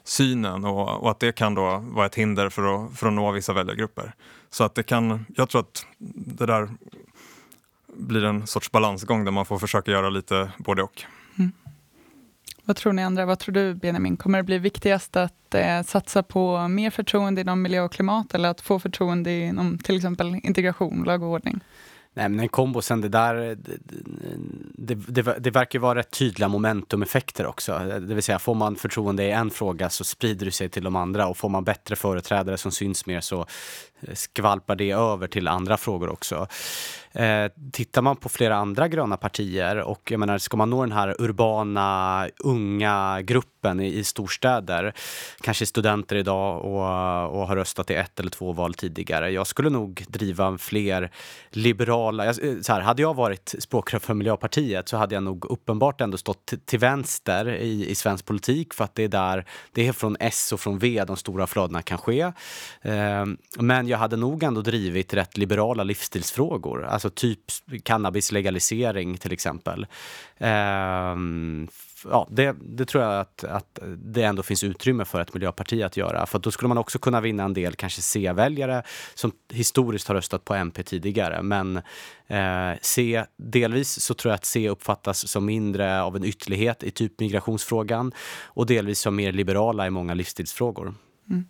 synen 0.05 0.65
och, 0.65 1.03
och, 1.03 1.11
att 1.11 1.21
det 1.21 1.33
kan 1.33 1.55
då 1.55 1.79
vara 1.79 2.07
ett 2.07 2.15
hinder 2.15 2.49
för 2.49 2.85
att, 2.85 2.99
för 2.99 3.07
att 3.07 3.12
nå 3.12 3.31
vissa 3.31 3.53
väljargrupper. 3.53 4.15
Så 4.51 4.65
att 4.65 4.75
det 4.75 4.83
kan, 4.83 5.27
jag 5.37 5.49
tror 5.49 5.61
att 5.61 5.87
det 5.99 6.47
där 6.47 6.71
blir 7.97 8.25
en 8.25 8.47
sorts 8.47 8.73
balansgång 8.73 9.25
där 9.25 9.33
man 9.33 9.47
får 9.47 9.59
försöka 9.59 9.91
göra 9.91 10.11
lite 10.11 10.53
både 10.59 10.83
och. 10.83 11.05
Vad 12.64 12.77
tror 12.77 12.92
ni 12.92 13.03
andra? 13.03 13.27
Vad 13.27 13.38
tror 13.38 13.55
du 13.55 13.75
Benjamin? 13.75 14.16
Kommer 14.16 14.38
det 14.38 14.44
bli 14.44 14.59
viktigast 14.59 15.16
att 15.16 15.55
eh, 15.55 15.83
satsa 15.83 16.22
på 16.22 16.68
mer 16.68 16.90
förtroende 16.90 17.40
inom 17.40 17.62
miljö 17.62 17.83
och 17.83 17.92
klimat 17.92 18.35
eller 18.35 18.48
att 18.48 18.61
få 18.61 18.79
förtroende 18.79 19.33
inom 19.33 19.79
till 19.79 19.96
exempel 19.96 20.40
integration, 20.42 21.05
lag 21.05 21.22
och 21.22 21.29
ordning? 21.29 21.61
Nej 22.14 22.29
men 22.29 22.40
en 22.40 22.48
kombo 22.48 22.83
sen 22.83 23.01
det 23.01 23.09
där, 23.09 23.35
det, 23.35 23.79
det, 24.75 24.94
det, 24.94 25.37
det 25.38 25.51
verkar 25.51 25.79
vara 25.79 25.98
rätt 25.98 26.11
tydliga 26.11 26.48
momentumeffekter 26.48 27.46
också. 27.46 27.79
Det 27.79 28.14
vill 28.14 28.22
säga 28.22 28.38
får 28.38 28.55
man 28.55 28.77
förtroende 28.77 29.25
i 29.25 29.31
en 29.31 29.51
fråga 29.51 29.90
så 29.90 30.05
sprider 30.05 30.46
det 30.46 30.53
sig 30.53 30.68
till 30.68 30.85
de 30.85 30.96
andra 30.96 31.27
och 31.27 31.37
får 31.37 31.48
man 31.48 31.64
bättre 31.64 31.96
företrädare 31.96 32.59
som 32.59 32.72
syns 32.72 33.07
mer 33.07 33.20
så 33.20 33.46
skvalpar 34.12 34.77
det 34.77 34.91
över 34.91 35.27
till 35.27 35.49
andra 35.49 35.77
frågor 35.77 36.09
också. 36.09 36.49
Eh, 37.15 37.51
tittar 37.73 38.03
man 38.03 38.17
på 38.17 38.29
flera 38.29 38.57
andra 38.57 38.88
gröna 38.88 39.17
partier 39.17 39.77
och 39.77 40.11
jag 40.11 40.21
menar, 40.21 40.38
ska 40.38 40.57
man 40.57 40.71
nå 40.71 40.81
den 40.81 40.93
här 40.93 41.17
urbana, 41.19 42.29
unga 42.38 43.23
gruppen 43.23 43.81
i, 43.81 43.99
i 43.99 44.05
storstäder, 44.05 44.95
kanske 45.41 45.67
studenter 45.67 46.17
idag 46.17 46.65
och, 46.65 47.41
och 47.41 47.47
har 47.49 47.57
röstat 47.57 47.91
i 47.91 47.95
ett 47.95 48.21
eller 48.21 48.31
två 48.31 48.53
val 48.53 48.75
tidigare. 48.75 49.31
Jag 49.31 49.47
skulle 49.47 49.71
nog 49.71 50.05
driva 50.09 50.59
fler 50.59 51.11
liberala... 51.51 52.25
Jag, 52.27 52.45
eh, 52.45 52.61
så 52.61 52.73
här, 52.73 52.81
hade 52.81 53.03
jag 53.03 53.15
varit 53.15 53.55
språkrör 53.59 53.99
för 53.99 54.15
Miljöpartiet 54.15 54.88
så 54.88 54.97
hade 54.97 55.15
jag 55.15 55.23
nog 55.23 55.45
uppenbart 55.51 56.01
ändå 56.01 56.19
stått 56.19 56.53
till 56.65 56.79
vänster 56.79 57.49
i, 57.49 57.91
i 57.91 57.95
svensk 57.95 58.27
politik 58.27 58.75
för 58.75 58.85
att 58.85 58.95
det 58.95 59.03
är 59.05 59.09
där, 59.09 59.45
det 59.73 59.88
är 59.88 59.93
från 59.93 60.17
S 60.21 60.53
och 60.53 60.61
från 60.61 60.79
V 60.79 61.05
de 61.07 61.17
stora 61.17 61.47
flödena 61.47 61.83
kan 61.83 61.99
ske. 61.99 62.21
Eh, 62.83 63.25
men 63.59 63.88
jag 63.92 63.98
hade 63.98 64.16
nog 64.16 64.42
ändå 64.42 64.61
drivit 64.61 65.14
rätt 65.14 65.37
liberala 65.37 65.85
livsstilsfrågor. 65.85 66.85
Alltså 66.85 67.11
typ 67.11 67.40
cannabislegalisering 67.83 69.16
till 69.16 69.33
exempel. 69.33 69.87
Ehm, 70.38 71.68
ja, 72.05 72.28
det, 72.31 72.57
det, 72.61 72.85
tror 72.85 73.05
jag 73.05 73.20
att, 73.20 73.44
att 73.44 73.78
det 73.96 74.22
ändå 74.22 74.42
finns 74.42 74.64
utrymme 74.64 75.05
för 75.05 75.20
ett 75.20 75.35
miljöparti 75.35 75.83
att 75.83 75.96
göra. 75.96 76.26
För 76.26 76.38
då 76.38 76.50
skulle 76.50 76.68
man 76.68 76.78
också 76.78 76.98
kunna 76.98 77.20
vinna 77.20 77.44
en 77.44 77.55
del 77.55 77.74
kanske 77.74 78.02
C-väljare 78.02 78.83
som 79.14 79.33
historiskt 79.52 80.09
har 80.09 80.14
röstat 80.14 80.44
på 80.44 80.55
MP 80.55 80.83
tidigare. 80.83 81.42
Men 81.42 81.76
eh, 82.26 82.72
C, 82.81 83.24
delvis 83.37 84.00
så 84.00 84.14
tror 84.14 84.31
jag 84.31 84.37
att 84.37 84.44
C 84.44 84.68
uppfattas 84.68 85.28
som 85.28 85.44
mindre 85.44 86.02
av 86.02 86.16
en 86.16 86.24
ytterlighet 86.24 86.83
i 86.83 86.90
typ 86.90 87.20
migrationsfrågan 87.20 88.12
och 88.44 88.66
delvis 88.66 89.00
som 89.00 89.16
mer 89.16 89.33
liberala 89.33 89.87
i 89.87 89.90
många 89.90 90.14
livsstilsfrågor. 90.14 90.94
Mm. 91.31 91.44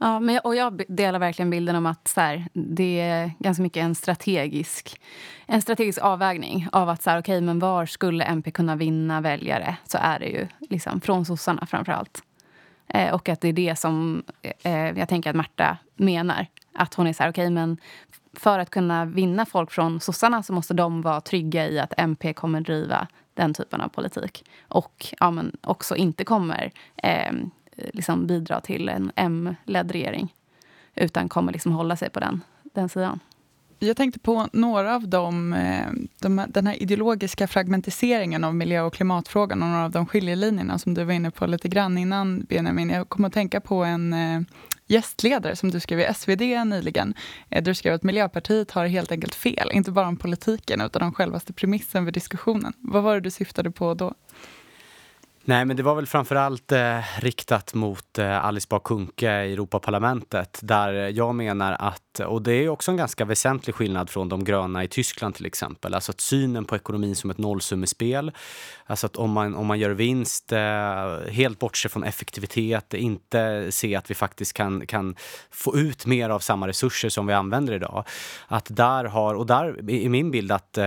Ja, 0.00 0.20
men 0.20 0.34
jag, 0.34 0.46
och 0.46 0.56
jag 0.56 0.82
delar 0.88 1.18
verkligen 1.18 1.50
bilden 1.50 1.76
om 1.76 1.86
att 1.86 2.08
så 2.08 2.20
här, 2.20 2.48
det 2.52 3.00
är 3.00 3.30
ganska 3.38 3.62
mycket 3.62 3.80
en 3.80 3.94
strategisk, 3.94 5.00
en 5.46 5.62
strategisk 5.62 5.98
avvägning 6.02 6.68
av 6.72 6.88
att 6.88 7.02
så 7.02 7.10
här, 7.10 7.18
okay, 7.18 7.40
men 7.40 7.58
var 7.58 7.86
skulle 7.86 8.24
MP 8.24 8.50
kunna 8.50 8.76
vinna 8.76 9.20
väljare? 9.20 9.76
Så 9.84 9.98
är 10.00 10.18
det 10.18 10.26
ju 10.26 10.46
liksom, 10.60 11.00
från 11.00 11.24
sossarna 11.24 11.66
framför 11.66 11.92
allt. 11.92 12.22
Eh, 12.88 13.14
och 13.14 13.28
att 13.28 13.40
det 13.40 13.48
är 13.48 13.52
det 13.52 13.78
som 13.78 14.22
eh, 14.62 14.98
jag 14.98 15.08
tänker 15.08 15.30
att 15.30 15.36
Marta 15.36 15.78
menar. 15.96 16.46
Att 16.74 16.94
hon 16.94 17.06
är 17.06 17.12
så 17.12 17.22
här, 17.22 17.30
okay, 17.30 17.50
men 17.50 17.76
för 18.32 18.58
att 18.58 18.70
kunna 18.70 19.04
vinna 19.04 19.46
folk 19.46 19.70
från 19.70 20.00
sossarna 20.00 20.42
så 20.42 20.52
måste 20.52 20.74
de 20.74 21.02
vara 21.02 21.20
trygga 21.20 21.68
i 21.68 21.78
att 21.78 21.92
MP 21.96 22.32
kommer 22.32 22.60
driva 22.60 23.06
den 23.34 23.54
typen 23.54 23.80
av 23.80 23.88
politik. 23.88 24.44
Och 24.68 25.14
ja, 25.20 25.30
men 25.30 25.56
också 25.62 25.96
inte 25.96 26.24
kommer 26.24 26.72
eh, 26.96 27.32
Eh, 27.78 27.90
liksom 27.92 28.26
bidra 28.26 28.60
till 28.60 28.88
en 28.88 29.12
M-ledd 29.16 29.92
regering 29.92 30.34
utan 30.94 31.28
kommer 31.28 31.52
liksom 31.52 31.72
hålla 31.72 31.96
sig 31.96 32.10
på 32.10 32.20
den, 32.20 32.40
den 32.62 32.88
sidan. 32.88 33.20
Jag 33.78 33.96
tänkte 33.96 34.20
på 34.20 34.48
några 34.52 34.94
av 34.94 35.02
eh, 35.02 35.08
de, 35.08 35.54
de, 36.20 36.44
den 36.48 36.66
här 36.66 36.82
ideologiska 36.82 37.46
fragmentiseringen 37.46 38.44
av 38.44 38.54
miljö 38.54 38.82
och 38.82 38.94
klimatfrågan 38.94 39.62
och 39.62 39.68
några 39.68 39.84
av 39.84 39.90
de 39.90 40.06
skiljelinjerna 40.06 40.78
som 40.78 40.94
du 40.94 41.04
var 41.04 41.12
inne 41.12 41.30
på 41.30 41.46
lite 41.46 41.68
grann 41.68 41.98
innan, 41.98 42.46
Benjamin. 42.48 42.90
Jag 42.90 43.08
kom 43.08 43.24
att 43.24 43.32
tänka 43.32 43.60
på 43.60 43.84
en 43.84 44.12
eh, 44.12 44.40
gästledare 44.86 45.56
som 45.56 45.70
du 45.70 45.80
skrev 45.80 46.00
i 46.00 46.14
SvD 46.14 46.40
nyligen. 46.64 47.14
Du 47.62 47.74
skrev 47.74 47.94
att 47.94 48.02
Miljöpartiet 48.02 48.70
har 48.70 48.86
helt 48.86 49.12
enkelt 49.12 49.34
fel, 49.34 49.70
inte 49.72 49.90
bara 49.90 50.08
om 50.08 50.16
politiken 50.16 50.80
utan 50.80 51.02
om 51.02 51.12
självaste 51.12 51.52
premissen 51.52 52.04
för 52.04 52.12
diskussionen. 52.12 52.72
Vad 52.78 53.02
var 53.02 53.14
det 53.14 53.20
du 53.20 53.30
syftade 53.30 53.70
på 53.70 53.94
då? 53.94 54.14
Nej, 55.48 55.64
men 55.64 55.76
det 55.76 55.82
var 55.82 55.94
väl 55.94 56.06
framförallt 56.06 56.72
eh, 56.72 56.98
riktat 57.18 57.74
mot 57.74 58.18
eh, 58.18 58.44
Alice 58.44 58.66
Bah 58.70 58.80
Kuhnke 58.84 59.44
i 59.44 59.52
Europaparlamentet 59.52 60.60
där 60.62 60.92
jag 60.92 61.34
menar 61.34 61.72
att, 61.72 62.20
och 62.20 62.42
det 62.42 62.52
är 62.52 62.68
också 62.68 62.90
en 62.90 62.96
ganska 62.96 63.24
väsentlig 63.24 63.74
skillnad 63.74 64.10
från 64.10 64.28
de 64.28 64.44
gröna 64.44 64.84
i 64.84 64.88
Tyskland 64.88 65.34
till 65.34 65.46
exempel, 65.46 65.94
alltså 65.94 66.12
att 66.12 66.20
synen 66.20 66.64
på 66.64 66.76
ekonomin 66.76 67.16
som 67.16 67.30
ett 67.30 67.38
nollsummespel, 67.38 68.32
alltså 68.86 69.06
att 69.06 69.16
om 69.16 69.30
man, 69.30 69.54
om 69.54 69.66
man 69.66 69.78
gör 69.78 69.90
vinst, 69.90 70.52
eh, 70.52 71.30
helt 71.30 71.58
bortse 71.58 71.88
från 71.88 72.04
effektivitet, 72.04 72.94
inte 72.94 73.72
se 73.72 73.96
att 73.96 74.10
vi 74.10 74.14
faktiskt 74.14 74.52
kan, 74.52 74.86
kan 74.86 75.16
få 75.50 75.76
ut 75.76 76.06
mer 76.06 76.30
av 76.30 76.38
samma 76.38 76.68
resurser 76.68 77.08
som 77.08 77.26
vi 77.26 77.32
använder 77.32 77.72
idag. 77.72 78.04
Att 78.48 78.66
där 78.70 79.04
har, 79.04 79.34
och 79.34 79.46
där 79.46 79.90
är 79.90 80.08
min 80.08 80.30
bild 80.30 80.52
att 80.52 80.78
eh, 80.78 80.84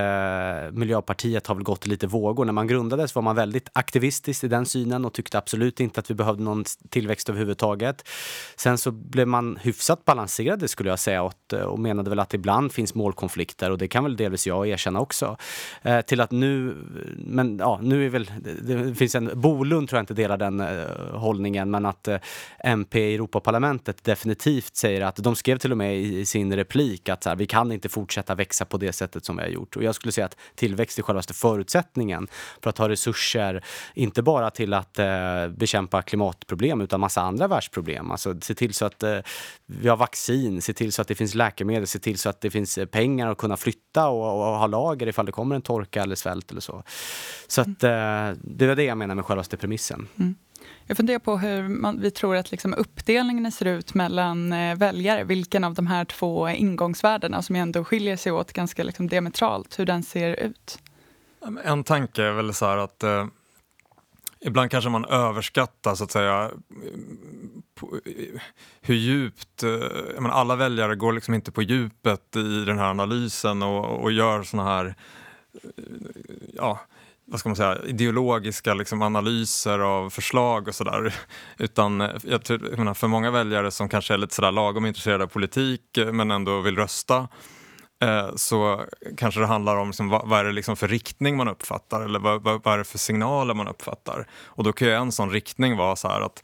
Miljöpartiet 0.72 1.48
har 1.48 1.56
väl 1.56 1.64
gått 1.64 1.88
lite 1.88 2.08
vågor. 2.08 2.46
När 2.46 2.54
man 2.54 2.68
grundades 2.68 3.16
var 3.16 3.22
man 3.22 3.36
väldigt 3.36 3.70
aktivistisk 3.74 4.51
den 4.52 4.66
synen 4.66 5.06
och 5.06 5.14
tyckte 5.14 5.38
absolut 5.38 5.80
inte 5.80 6.00
att 6.00 6.10
vi 6.10 6.14
behövde 6.14 6.44
någon 6.44 6.66
tillväxt 6.90 7.30
överhuvudtaget. 7.30 8.08
Sen 8.56 8.78
så 8.78 8.92
blev 8.92 9.28
man 9.28 9.58
hyfsat 9.62 10.06
balanserade 10.06 10.68
skulle 10.68 10.90
jag 10.90 11.00
säga 11.00 11.24
och, 11.24 11.54
och 11.54 11.80
menade 11.80 12.10
väl 12.10 12.20
att 12.20 12.34
ibland 12.34 12.72
finns 12.72 12.96
målkonflikter 12.96 13.72
och 13.72 13.78
det 13.78 13.88
kan 13.88 14.04
väl 14.04 14.16
delvis 14.16 14.48
jag 14.48 14.68
erkänna 14.68 15.00
också. 15.00 15.38
Eh, 15.82 16.02
till 16.02 16.22
att 16.22 16.32
nu, 16.32 16.76
men 17.18 17.58
ja, 17.58 17.80
nu 17.82 18.06
är 18.06 18.10
väl, 18.10 18.32
det 18.62 18.96
finns 18.96 19.16
en, 19.16 19.32
Bolund 19.34 19.90
tror 19.90 19.98
jag 19.98 20.04
inte 20.04 20.14
delar 20.14 20.38
den 20.38 20.60
eh, 20.60 20.86
hållningen, 21.12 21.72
men 21.72 21.86
att 21.86 22.08
eh, 22.08 22.18
MP 22.64 23.12
i 23.12 23.16
Europaparlamentet 23.16 24.04
definitivt 24.04 24.76
säger 24.76 25.02
att 25.02 25.16
de 25.16 25.36
skrev 25.36 25.58
till 25.58 25.72
och 25.72 25.78
med 25.78 25.98
i, 25.98 26.20
i 26.20 26.26
sin 26.26 26.56
replik 26.56 27.10
att 27.10 27.24
så 27.24 27.30
här, 27.30 27.36
vi 27.36 27.46
kan 27.46 27.72
inte 27.72 27.90
fortsätta 27.90 28.36
växa 28.36 28.66
på 28.66 28.78
det 28.78 28.94
sättet 28.94 29.26
som 29.26 29.38
vi 29.38 29.44
har 29.44 29.50
gjort. 29.50 29.76
Och 29.76 29.84
jag 29.84 29.96
skulle 29.96 30.12
säga 30.12 30.26
att 30.26 30.38
tillväxt 30.56 31.00
är 31.00 31.04
självaste 31.04 31.34
förutsättningen 31.34 32.28
för 32.62 32.70
att 32.70 32.78
ha 32.78 32.90
resurser, 32.90 33.64
inte 33.94 34.22
bara 34.22 34.31
bara 34.34 34.50
till 34.50 34.74
att 34.74 35.00
eh, 35.00 35.48
bekämpa 35.48 36.02
klimatproblem 36.02 36.82
utan 36.82 37.00
massa 37.00 37.22
andra 37.22 37.48
världsproblem. 37.48 38.12
Alltså 38.12 38.36
se 38.42 38.56
till 38.56 38.74
så 38.74 38.86
att 38.86 39.04
eh, 39.04 39.18
vi 39.66 39.90
har 39.90 39.98
vaccin, 39.98 40.62
se 40.62 40.74
till 40.74 40.92
så 40.92 41.02
att 41.02 41.08
det 41.08 41.16
finns 41.16 41.36
läkemedel, 41.36 41.88
se 41.88 42.00
till 42.00 42.18
så 42.18 42.30
att 42.30 42.42
det 42.42 42.50
finns 42.50 42.78
eh, 42.78 42.86
pengar 42.86 43.32
att 43.32 43.38
kunna 43.38 43.58
flytta 43.58 44.08
och, 44.08 44.48
och 44.48 44.60
ha 44.60 44.68
lager 44.68 45.08
ifall 45.08 45.26
det 45.26 45.32
kommer 45.32 45.56
en 45.56 45.62
torka 45.62 46.04
eller 46.04 46.16
svält 46.16 46.52
eller 46.52 46.62
så. 46.62 46.84
Så 47.48 47.62
att, 47.62 47.84
eh, 47.84 48.32
det 48.42 48.68
var 48.68 48.76
det 48.76 48.84
jag 48.84 48.98
menar 48.98 49.16
med 49.16 49.26
självaste 49.26 49.58
premissen. 49.58 50.08
Mm. 50.20 50.36
Jag 50.88 50.98
funderar 50.98 51.20
på 51.20 51.38
hur 51.38 51.68
man, 51.68 52.02
vi 52.02 52.12
tror 52.12 52.36
att 52.36 52.52
liksom 52.52 52.74
uppdelningen 52.74 53.52
ser 53.52 53.66
ut 53.66 53.94
mellan 53.94 54.54
eh, 54.54 54.76
väljare. 54.76 55.24
Vilken 55.24 55.64
av 55.64 55.74
de 55.74 55.88
här 55.88 56.06
två 56.06 56.50
ingångsvärdena 56.50 57.42
som 57.42 57.56
ändå 57.56 57.84
skiljer 57.84 58.18
sig 58.18 58.32
åt 58.32 58.54
ganska 58.54 58.84
liksom 58.84 59.08
diametralt, 59.08 59.80
hur 59.80 59.86
den 59.86 60.04
ser 60.04 60.40
ut. 60.40 60.80
En 61.64 61.84
tanke 61.84 62.24
är 62.24 62.32
väl 62.32 62.54
så 62.54 62.66
här 62.66 62.78
att 62.78 63.04
eh, 63.04 63.26
Ibland 64.46 64.72
kanske 64.72 64.90
man 64.90 65.06
överskattar 65.06 65.96
så 65.96 66.04
att 66.04 66.12
säga 66.12 66.52
hur 68.82 68.96
djupt, 68.96 69.64
eh, 69.64 70.22
menar, 70.22 70.30
alla 70.30 70.56
väljare 70.56 70.96
går 70.96 71.14
liksom 71.14 71.34
inte 71.34 71.52
på 71.52 71.62
djupet 71.62 72.36
i 72.36 72.66
den 72.66 72.80
här 72.80 72.90
analysen 72.90 73.64
och, 73.64 74.04
och 74.04 74.12
gör 74.12 74.44
såna 74.44 74.64
här, 74.64 74.96
eh, 75.54 75.84
ja, 76.54 76.80
vad 77.26 77.40
ska 77.40 77.50
man 77.50 77.56
säga, 77.56 77.78
ideologiska 77.86 78.74
liksom, 78.74 79.02
analyser 79.02 79.80
av 79.80 80.10
förslag 80.10 80.68
och 80.68 80.76
sådär. 80.76 81.16
Utan 81.58 82.02
eh, 82.02 82.10
jag, 82.24 82.42
jag 82.48 82.78
menar, 82.78 82.94
för 82.94 83.08
många 83.08 83.32
väljare 83.32 83.72
som 83.72 83.90
kanske 83.90 84.14
är 84.14 84.18
lite 84.18 84.36
sådär 84.36 84.52
lagom 84.52 84.86
intresserade 84.86 85.24
av 85.24 85.28
politik 85.28 85.82
men 86.12 86.32
ändå 86.32 86.62
vill 86.62 86.76
rösta 86.76 87.28
Eh, 88.02 88.36
så 88.36 88.86
kanske 89.18 89.40
det 89.40 89.46
handlar 89.46 89.78
om 89.78 89.88
liksom, 89.88 90.10
vad, 90.10 90.28
vad, 90.28 90.40
är 90.40 90.44
det 90.44 90.52
liksom 90.52 90.76
för 90.76 90.88
riktning 90.88 91.38
man 91.38 91.48
uppfattar 91.48 92.02
eller 92.02 92.20
vad, 92.20 92.44
vad, 92.44 92.64
vad, 92.64 92.74
är 92.74 92.78
det 92.78 92.84
för 92.84 92.98
signaler 92.98 93.54
man 93.54 93.68
uppfattar. 93.68 94.28
Och 94.46 94.64
då 94.64 94.74
kan 94.74 94.88
ju 94.88 94.94
en 94.94 95.12
sån 95.12 95.30
riktning 95.30 95.78
vara 95.78 95.96
så 95.96 96.08
här 96.08 96.22
att 96.22 96.44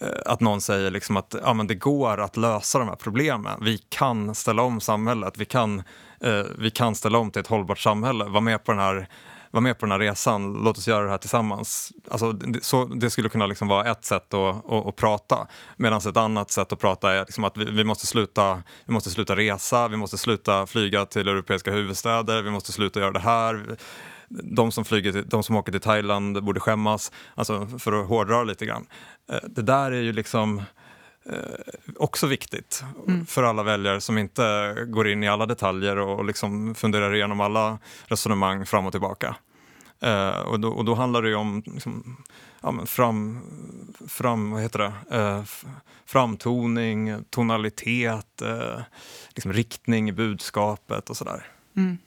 eh, 0.00 0.08
att 0.26 0.40
någon 0.40 0.60
säger 0.60 0.90
liksom 0.90 1.16
att 1.16 1.34
ja, 1.44 1.52
men 1.52 1.66
det 1.66 1.74
går 1.74 2.20
att 2.20 2.36
lösa 2.36 2.78
de 2.78 2.88
här 2.88 2.96
problemen. 2.96 3.60
Vi 3.64 3.78
kan 3.78 4.34
ställa 4.34 4.62
om 4.62 4.80
samhället, 4.80 5.34
vi 5.38 5.44
kan, 5.44 5.78
eh, 6.20 6.44
vi 6.58 6.70
kan 6.70 6.94
ställa 6.94 7.18
om 7.18 7.30
till 7.30 7.40
ett 7.40 7.46
hållbart 7.46 7.78
samhälle. 7.78 8.24
Var 8.24 8.40
med 8.40 8.64
på 8.64 8.72
den 8.72 8.80
här 8.80 9.08
var 9.50 9.60
med 9.60 9.78
på 9.78 9.86
den 9.86 9.92
här 9.92 9.98
resan, 9.98 10.52
låt 10.52 10.78
oss 10.78 10.88
göra 10.88 11.04
det 11.04 11.10
här 11.10 11.18
tillsammans. 11.18 11.92
Alltså, 12.10 12.32
det, 12.32 12.64
så, 12.64 12.84
det 12.84 13.10
skulle 13.10 13.28
kunna 13.28 13.46
liksom 13.46 13.68
vara 13.68 13.90
ett 13.90 14.04
sätt 14.04 14.34
att, 14.34 14.70
att, 14.70 14.86
att 14.86 14.96
prata. 14.96 15.46
Medan 15.76 15.98
ett 15.98 16.16
annat 16.16 16.50
sätt 16.50 16.72
att 16.72 16.78
prata 16.78 17.12
är 17.12 17.20
liksom 17.20 17.44
att 17.44 17.56
vi, 17.56 17.64
vi, 17.64 17.84
måste 17.84 18.06
sluta, 18.06 18.62
vi 18.84 18.92
måste 18.92 19.10
sluta 19.10 19.36
resa, 19.36 19.88
vi 19.88 19.96
måste 19.96 20.18
sluta 20.18 20.66
flyga 20.66 21.06
till 21.06 21.28
europeiska 21.28 21.72
huvudstäder, 21.72 22.42
vi 22.42 22.50
måste 22.50 22.72
sluta 22.72 23.00
göra 23.00 23.12
det 23.12 23.20
här. 23.20 23.76
De 24.28 24.72
som, 24.72 24.84
flyger 24.84 25.24
de 25.26 25.42
som 25.42 25.56
åker 25.56 25.72
till 25.72 25.80
Thailand 25.80 26.44
borde 26.44 26.60
skämmas, 26.60 27.12
alltså 27.34 27.66
för 27.78 27.92
att 28.02 28.08
hårdra 28.08 28.44
lite 28.44 28.66
grann. 28.66 28.86
Eh, 29.32 29.38
det 29.48 29.62
där 29.62 29.92
är 29.92 30.00
ju 30.00 30.12
liksom 30.12 30.62
också 31.96 32.26
viktigt 32.26 32.84
mm. 33.08 33.26
för 33.26 33.42
alla 33.42 33.62
väljare 33.62 34.00
som 34.00 34.18
inte 34.18 34.74
går 34.88 35.08
in 35.08 35.22
i 35.22 35.28
alla 35.28 35.46
detaljer 35.46 35.98
och 35.98 36.24
liksom 36.24 36.74
funderar 36.74 37.14
igenom 37.14 37.40
alla 37.40 37.78
resonemang 38.06 38.66
fram 38.66 38.86
och 38.86 38.92
tillbaka. 38.92 39.36
Eh, 40.00 40.38
och, 40.40 40.60
då, 40.60 40.68
och 40.68 40.84
då 40.84 40.94
handlar 40.94 41.22
det 41.22 41.28
ju 41.28 41.34
om 41.34 41.62
liksom, 41.66 42.16
ja, 42.60 42.86
fram, 42.86 43.40
fram, 44.08 44.50
vad 44.50 44.62
heter 44.62 44.78
det? 44.78 45.16
Eh, 45.16 45.44
framtoning, 46.06 47.24
tonalitet, 47.30 48.42
eh, 48.42 48.80
liksom 49.34 49.52
riktning 49.52 50.08
i 50.08 50.12
budskapet 50.12 51.10
och 51.10 51.16
sådär. 51.16 51.46
Mm. 51.76 51.98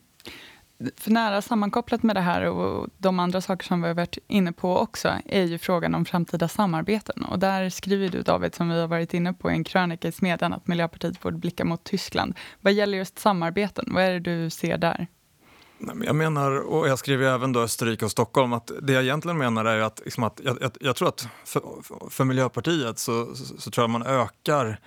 För 0.98 1.12
nära 1.12 1.42
sammankopplat 1.42 2.04
med 2.04 2.16
det 2.16 2.22
här 2.22 2.46
och 2.46 2.90
de 2.98 3.20
andra 3.20 3.42
saker 3.42 3.68
som 3.68 3.82
vi 3.82 3.88
har 3.88 3.96
varit 3.96 4.18
inne 4.28 4.52
på 4.52 4.78
också 4.78 5.14
är 5.26 5.44
ju 5.44 5.58
frågan 5.58 5.96
om 5.96 6.06
framtida 6.06 6.48
samarbeten. 6.48 7.24
Och 7.24 7.40
där 7.40 7.70
skriver 7.70 8.10
du 8.10 8.22
David, 8.22 8.56
som 8.56 8.70
vi 8.70 8.80
har 8.80 8.88
varit 8.88 9.14
inne 9.14 9.34
på 9.34 9.52
i 9.52 9.54
en 9.54 9.64
krönika 9.64 10.08
i 10.08 10.12
Smedjan, 10.12 10.54
att 10.54 10.68
Miljöpartiet 10.68 11.22
borde 11.22 11.38
blicka 11.38 11.66
mot 11.66 11.84
Tyskland. 11.84 12.36
Vad 12.62 12.74
gäller 12.74 12.98
just 12.98 13.20
samarbeten, 13.20 13.86
vad 13.92 14.04
är 14.04 14.12
det 14.12 14.20
du 14.20 14.50
ser 14.50 14.78
där? 14.78 15.08
Jag 16.06 16.16
menar, 16.16 16.52
och 16.60 16.88
jag 16.88 17.00
skriver 17.00 17.26
även 17.26 17.54
då 17.54 17.60
Österrike 17.60 18.06
och 18.06 18.12
Stockholm, 18.12 18.54
att 18.54 18.72
det 18.82 18.94
jag 18.94 19.04
egentligen 19.04 19.38
menar 19.38 19.66
är 19.66 19.82
att, 19.82 20.02
liksom 20.04 20.24
att 20.24 20.42
jag, 20.44 20.58
jag, 20.62 20.72
jag, 20.80 20.96
tror 20.96 21.08
att 21.08 21.28
för, 21.46 21.62
för 22.10 22.24
Miljöpartiet 22.24 23.00
så, 23.00 23.36
så, 23.36 23.62
så, 23.62 23.72
tror 23.72 23.84
jag 23.84 23.90
man 23.90 24.04
ökar 24.04 24.80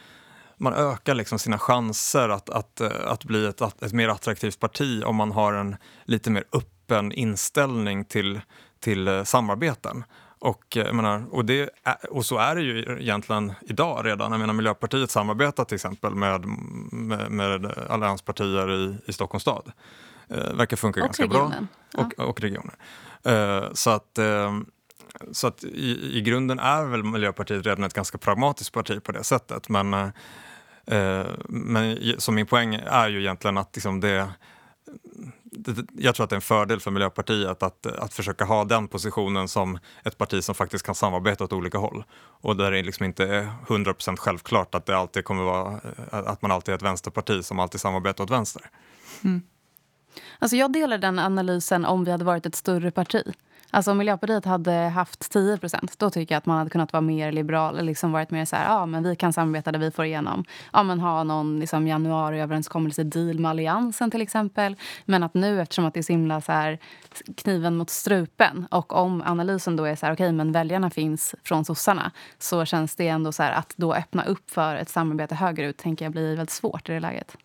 man 0.57 0.75
ökar 0.75 1.15
liksom 1.15 1.39
sina 1.39 1.59
chanser 1.59 2.29
att, 2.29 2.51
att, 2.51 2.81
att 2.81 3.25
bli 3.25 3.47
ett, 3.47 3.83
ett 3.83 3.93
mer 3.93 4.09
attraktivt 4.09 4.61
parti 4.61 5.03
om 5.05 5.17
man 5.17 5.33
har 5.33 5.53
en 5.53 5.77
lite 6.05 6.31
mer 6.31 6.45
öppen 6.53 7.13
inställning 7.13 8.05
till, 8.05 8.41
till 8.81 9.23
samarbeten. 9.25 10.05
Och, 10.39 10.77
menar, 10.93 11.25
och, 11.31 11.45
det 11.45 11.71
och 12.11 12.27
så 12.27 12.39
är 12.39 12.55
det 12.55 12.63
ju 12.63 12.99
egentligen 13.01 13.53
idag 13.61 14.07
redan. 14.07 14.33
Jag 14.33 14.41
menar, 14.41 14.55
Miljöpartiet 14.55 15.11
samarbetar 15.11 15.65
till 15.65 15.75
exempel 15.75 16.15
med, 16.15 16.47
med, 16.93 17.31
med 17.31 17.79
allianspartier 17.91 18.73
i, 18.73 18.97
i 19.07 19.13
Stockholms 19.13 19.43
stad. 19.43 19.73
Eh, 20.29 20.53
verkar 20.53 20.77
funka 20.77 21.01
och 21.01 21.07
ganska 21.07 21.23
regionen. 21.23 21.69
bra. 21.91 22.05
Och, 22.05 22.13
ja. 22.17 22.25
och 22.25 22.41
regioner. 22.41 22.75
Eh, 23.25 23.73
så 23.73 23.91
att, 23.91 24.19
eh, 24.19 24.59
så 25.33 25.47
att 25.47 25.65
i, 25.65 26.19
i 26.19 26.21
grunden 26.21 26.59
är 26.59 26.85
väl 26.85 27.03
Miljöpartiet 27.05 27.67
redan 27.67 27.85
ett 27.85 27.95
ganska 27.95 28.19
pragmatiskt 28.19 28.73
parti 28.73 29.03
på 29.03 29.13
det 29.13 29.25
sättet. 29.25 29.69
Men, 29.69 29.95
eh, 29.95 30.09
Eh, 30.87 31.27
men 31.49 32.15
så 32.19 32.33
min 32.33 32.47
poäng 32.47 32.75
är 32.75 33.09
ju 33.09 33.21
egentligen 33.21 33.59
att 33.59 33.77
liksom 33.77 34.01
det, 34.01 34.29
det, 35.43 35.87
jag 35.99 36.15
tror 36.15 36.25
att 36.25 36.31
det 36.31 36.35
är 36.35 36.37
en 36.37 36.43
fördel 36.43 36.81
för 36.81 36.91
Miljöpartiet 36.91 37.63
att, 37.63 37.87
att 37.87 38.15
försöka 38.15 38.45
ha 38.45 38.65
den 38.65 38.89
positionen 38.89 39.49
som 39.49 39.79
ett 40.05 40.19
parti 40.19 40.45
som 40.45 40.55
faktiskt 40.55 40.87
kan 40.87 40.95
samarbeta 40.95 41.45
åt 41.45 41.53
olika 41.53 41.79
håll. 41.79 42.05
Och 42.19 42.57
där 42.57 42.71
det 42.71 42.83
liksom 42.83 43.05
inte 43.07 43.25
är 43.25 43.49
100% 43.67 44.17
självklart 44.17 44.75
att, 44.75 44.87
det 44.87 44.97
alltid 44.97 45.25
kommer 45.25 45.43
vara, 45.43 45.73
eh, 45.73 46.19
att 46.19 46.43
man 46.43 46.51
alltid 46.51 46.73
är 46.73 46.77
ett 46.77 46.83
vänsterparti 46.83 47.45
som 47.45 47.59
alltid 47.59 47.81
samarbetar 47.81 48.25
åt 48.25 48.31
vänster. 48.31 48.71
Mm. 49.25 49.43
Alltså 50.39 50.57
jag 50.57 50.73
delar 50.73 50.99
den 50.99 51.19
analysen 51.19 51.85
om 51.85 52.05
vi 52.05 52.11
hade 52.11 52.25
varit 52.25 52.47
ett 52.47 52.55
större 52.55 52.91
parti. 52.91 53.33
Alltså 53.71 53.91
om 53.91 53.99
Miljöpartiet 53.99 54.45
hade 54.45 54.73
haft 54.73 55.35
10% 55.35 55.95
då 55.99 56.11
tycker 56.11 56.35
jag 56.35 56.39
att 56.39 56.47
man 56.47 56.59
hade 56.59 56.71
kunnat 56.71 56.93
vara 56.93 57.01
mer 57.01 57.33
liberal. 57.33 57.85
Liksom 57.85 58.13
varit 58.13 58.31
mer 58.31 58.45
så 58.45 58.57
här, 58.57 58.65
ja 58.65 58.87
men 58.87 59.03
vi 59.03 59.17
kan 59.17 59.33
samarbeta 59.33 59.73
där 59.73 59.79
vi 59.79 59.91
får 59.91 60.05
igenom. 60.05 60.45
Ja 60.73 60.83
men 60.83 61.01
ha 61.01 61.25
någon 61.25 61.61
liksom, 61.61 61.87
januariöverenskommelse, 61.87 63.03
deal 63.03 63.39
med 63.39 63.51
Alliansen 63.51 64.11
till 64.11 64.23
exempel. 64.23 64.77
Men 65.05 65.23
att 65.23 65.35
nu 65.35 65.61
eftersom 65.61 65.85
att 65.85 65.95
det 65.95 66.01
är 66.01 66.03
så 66.03 66.13
himla 66.13 66.41
så 66.41 66.53
här, 66.53 66.79
kniven 67.37 67.77
mot 67.77 67.91
strupen 67.91 68.67
och 68.71 68.93
om 68.93 69.23
analysen 69.27 69.77
då 69.77 69.85
är 69.85 69.97
så 69.97 70.07
här, 70.07 70.13
okej 70.13 70.27
okay, 70.27 70.37
men 70.37 70.53
väljarna 70.53 70.91
finns 70.91 71.35
från 71.45 71.65
sossarna 71.65 72.11
så 72.39 72.65
känns 72.65 72.97
det 72.97 73.09
ändå 73.09 73.33
så 73.33 73.43
här, 73.43 73.53
att 73.53 73.75
då 73.77 73.95
öppna 73.95 74.25
upp 74.25 74.51
för 74.51 74.77
ett 74.77 74.89
samarbete 74.89 75.35
högerut 75.35 75.77
tänker 75.77 76.05
jag 76.05 76.13
blir 76.13 76.29
väldigt 76.29 76.51
svårt 76.51 76.89
i 76.89 76.93
det 76.93 77.01
läget. 77.01 77.37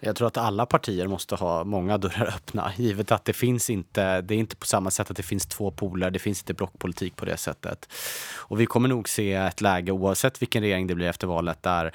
Jag 0.00 0.16
tror 0.16 0.28
att 0.28 0.36
alla 0.36 0.66
partier 0.66 1.06
måste 1.06 1.34
ha 1.34 1.64
många 1.64 1.98
dörrar 1.98 2.26
öppna, 2.36 2.72
givet 2.76 3.12
att 3.12 3.24
det 3.24 3.32
finns 3.32 3.70
inte, 3.70 4.20
det 4.20 4.34
är 4.34 4.38
inte 4.38 4.56
på 4.56 4.66
samma 4.66 4.90
sätt 4.90 5.10
att 5.10 5.16
det 5.16 5.22
finns 5.22 5.46
två 5.46 5.70
poler, 5.70 6.10
det 6.10 6.18
finns 6.18 6.40
inte 6.42 6.54
blockpolitik 6.54 7.16
på 7.16 7.24
det 7.24 7.36
sättet. 7.36 7.88
Och 8.36 8.60
vi 8.60 8.66
kommer 8.66 8.88
nog 8.88 9.08
se 9.08 9.32
ett 9.32 9.60
läge, 9.60 9.92
oavsett 9.92 10.42
vilken 10.42 10.62
regering 10.62 10.86
det 10.86 10.94
blir 10.94 11.06
efter 11.06 11.26
valet, 11.26 11.62
där 11.62 11.94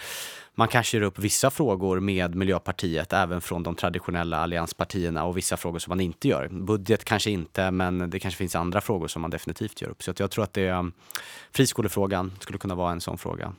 man 0.58 0.68
kanske 0.68 0.98
gör 0.98 1.04
upp 1.04 1.20
vissa 1.20 1.50
frågor 1.50 2.00
med 2.00 2.36
Miljöpartiet, 2.36 3.14
även 3.14 3.42
från 3.42 3.64
de 3.64 3.76
traditionella 3.76 4.38
allianspartierna 4.38 5.26
och 5.26 5.38
vissa 5.38 5.58
frågor 5.58 5.80
som 5.80 5.92
man 5.92 6.02
inte 6.02 6.28
gör. 6.28 6.48
Budget 6.48 7.04
kanske 7.04 7.32
inte, 7.32 7.72
men 7.72 8.10
det 8.10 8.20
kanske 8.20 8.38
finns 8.38 8.56
andra 8.56 8.82
frågor 8.82 9.08
som 9.08 9.22
man 9.22 9.32
definitivt 9.32 9.82
gör 9.82 9.90
upp. 9.90 10.04
Så 10.04 10.14
jag 10.18 10.32
tror 10.32 10.44
att 10.44 10.54
det, 10.54 10.68
eh, 10.68 10.84
friskolefrågan 11.52 12.32
skulle 12.40 12.60
kunna 12.60 12.76
vara 12.76 12.92
en 12.92 13.02
sån 13.02 13.18
fråga. 13.18 13.54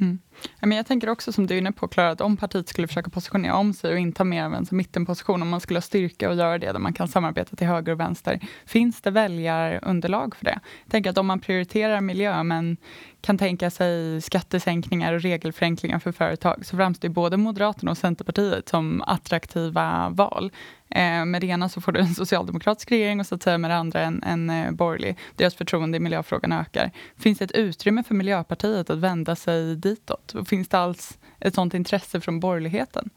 Mm. 0.00 0.18
Men 0.60 0.76
jag 0.76 0.86
tänker 0.86 1.08
också 1.08 1.32
som 1.32 1.46
du 1.46 1.54
är 1.54 1.58
inne 1.58 1.72
på, 1.72 1.88
Klara, 1.88 2.10
att 2.10 2.20
om 2.20 2.36
partiet 2.36 2.68
skulle 2.68 2.88
försöka 2.88 3.10
positionera 3.10 3.54
om 3.54 3.74
sig 3.74 3.92
och 3.92 3.98
inta 3.98 4.24
mer 4.24 4.44
av 4.44 4.54
en 4.54 4.66
mittenposition, 4.70 5.42
om 5.42 5.48
man 5.48 5.60
skulle 5.60 5.76
ha 5.76 5.82
styrka 5.82 6.28
och 6.28 6.36
göra 6.36 6.58
det, 6.58 6.72
där 6.72 6.78
man 6.78 6.92
kan 6.92 7.08
samarbeta 7.08 7.56
till 7.56 7.66
höger 7.66 7.92
och 7.92 8.00
vänster, 8.00 8.40
finns 8.66 9.00
det 9.00 9.10
väljarunderlag 9.10 10.36
för 10.36 10.44
det? 10.44 10.60
Jag 10.84 10.90
tänker 10.90 11.10
att 11.10 11.18
om 11.18 11.26
man 11.26 11.40
prioriterar 11.40 12.00
miljö, 12.00 12.42
men 12.42 12.76
kan 13.22 13.38
tänka 13.38 13.70
sig 13.70 14.20
skattesänkningar 14.20 15.12
och 15.12 15.20
regelförenklingar 15.20 15.98
för 15.98 16.12
företag, 16.12 16.66
så 16.66 16.76
framstår 16.76 17.08
både 17.08 17.36
Moderaterna 17.36 17.90
och 17.90 17.98
Centerpartiet 17.98 18.68
som 18.68 19.02
attraktiva 19.02 20.10
val. 20.10 20.52
Eh, 20.90 21.24
med 21.24 21.40
det 21.40 21.46
ena 21.46 21.68
så 21.68 21.80
får 21.80 21.92
du 21.92 22.00
en 22.00 22.14
socialdemokratisk 22.14 22.90
regering 22.90 23.20
och 23.20 23.26
så 23.26 23.34
att 23.34 23.42
säga 23.42 23.58
med 23.58 23.70
det 23.70 23.76
andra 23.76 24.00
en, 24.00 24.22
en 24.22 24.50
eh, 24.50 24.70
borgerlig. 24.70 25.18
Deras 25.36 25.54
förtroende 25.54 25.96
i 25.96 26.00
miljöfrågan 26.00 26.52
ökar. 26.52 26.90
Finns 27.16 27.38
det 27.38 27.44
ett 27.44 27.52
utrymme 27.52 28.02
för 28.02 28.14
Miljöpartiet 28.14 28.90
att 28.90 28.98
vända 28.98 29.36
sig 29.36 29.76
ditåt? 29.76 30.34
Och 30.34 30.48
finns 30.48 30.68
det 30.68 30.78
alls 30.78 31.18
ett 31.40 31.54
sånt 31.54 31.74
intresse 31.74 32.20
från 32.20 32.40
borgerligheten? 32.40 33.10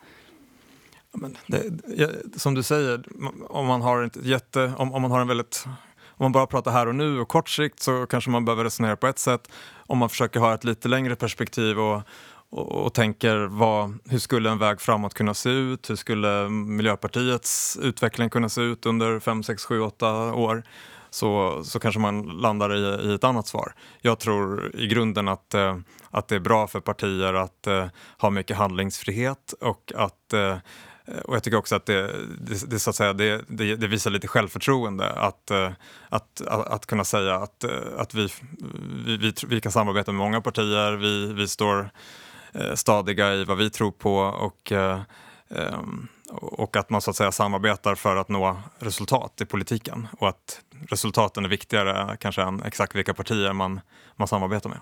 Men 1.12 1.38
det, 1.48 2.40
som 2.40 2.54
du 2.54 2.64
säger, 2.64 3.06
om 3.50 3.66
man 3.66 3.82
har, 3.82 4.04
ett 4.04 4.26
jätte, 4.26 4.74
om, 4.78 4.94
om 4.94 5.02
man 5.02 5.12
har 5.12 5.20
en 5.20 5.28
väldigt 5.28 5.66
om 6.18 6.24
man 6.24 6.32
bara 6.32 6.48
pratar 6.48 6.72
här 6.72 6.88
och 6.88 6.96
nu 6.96 7.20
och 7.20 7.28
kort 7.28 7.50
sikt 7.50 7.80
så 7.80 8.06
kanske 8.06 8.30
man 8.30 8.46
behöver 8.46 8.64
resonera 8.64 8.96
på 8.96 9.08
ett 9.08 9.20
sätt. 9.20 9.50
Om 9.88 9.98
man 9.98 10.10
försöker 10.10 10.40
ha 10.40 10.54
ett 10.54 10.64
lite 10.64 10.88
längre 10.88 11.16
perspektiv 11.16 11.80
och, 11.80 12.02
och, 12.50 12.72
och 12.72 12.94
tänker 12.94 13.38
vad, 13.38 13.98
hur 14.10 14.20
skulle 14.20 14.50
en 14.50 14.58
väg 14.58 14.82
framåt 14.82 15.14
kunna 15.14 15.34
se 15.34 15.50
ut? 15.50 15.90
Hur 15.90 15.96
skulle 15.96 16.50
Miljöpartiets 16.50 17.78
utveckling 17.82 18.30
kunna 18.30 18.50
se 18.50 18.62
ut 18.62 18.86
under 18.86 19.20
5, 19.20 19.44
6, 19.44 19.66
7, 19.66 19.82
8 19.82 20.34
år? 20.34 20.64
Så, 21.10 21.62
så 21.64 21.80
kanske 21.80 22.00
man 22.00 22.22
landar 22.22 22.76
i, 22.76 23.10
i 23.10 23.16
ett 23.16 23.24
annat 23.24 23.48
svar. 23.48 23.74
Jag 24.02 24.20
tror 24.20 24.76
i 24.76 24.88
grunden 24.88 25.28
att, 25.28 25.54
eh, 25.54 25.78
att 26.12 26.28
det 26.28 26.36
är 26.36 26.40
bra 26.40 26.68
för 26.68 26.80
partier 26.80 27.34
att 27.34 27.68
eh, 27.68 27.86
ha 28.18 28.30
mycket 28.30 28.58
handlingsfrihet 28.58 29.54
och 29.62 29.92
att 29.96 30.34
eh, 30.34 30.58
Eh, 31.06 31.18
och 31.18 31.36
jag 31.36 31.44
tycker 31.44 31.58
också 31.58 31.76
att 31.76 31.86
det, 31.86 32.02
det, 32.40 32.70
det 32.70 32.80
så 32.80 32.90
att 32.90 32.96
säga, 32.96 33.14
det, 33.14 33.46
det, 33.48 33.76
det, 33.76 33.88
visar 33.88 34.12
lite 34.12 34.28
självförtroende 34.28 35.10
att, 35.10 35.52
eh, 35.52 35.72
att, 36.10 36.42
att, 36.42 36.68
att 36.68 36.86
kunna 36.86 37.04
säga 37.04 37.36
att, 37.36 37.64
eh, 37.64 37.70
att 37.98 38.14
vi, 38.14 38.30
vi, 39.06 39.18
vi, 39.18 39.34
vi, 39.48 39.62
kan 39.62 39.72
samarbeta 39.72 40.12
med 40.12 40.20
många 40.20 40.42
partier, 40.42 40.92
vi, 40.92 41.34
vi 41.34 41.48
står 41.48 41.90
stadiga 42.76 43.34
i 43.34 43.44
vad 43.44 43.58
vi 43.58 43.70
tror 43.70 43.92
på 43.92 44.52
ehm, 44.70 46.08
och, 46.30 46.60
och 46.60 46.76
att 46.76 46.90
man 46.90 47.02
så 47.02 47.10
att 47.10 47.16
säga 47.16 47.32
samarbetar 47.32 47.96
för 47.96 48.16
att 48.16 48.30
nå 48.30 48.62
resultat 48.80 49.42
i 49.42 49.46
politiken 49.46 50.08
och 50.20 50.30
att 50.30 50.62
resultaten 50.90 51.46
är 51.46 51.50
viktigare 51.50 52.18
kanske 52.20 52.42
än 52.42 52.64
exakt 52.64 52.96
vilka 52.96 53.14
partier 53.14 53.54
man, 53.54 53.82
man 54.16 54.28
samarbetar 54.28 54.70
med. 54.70 54.80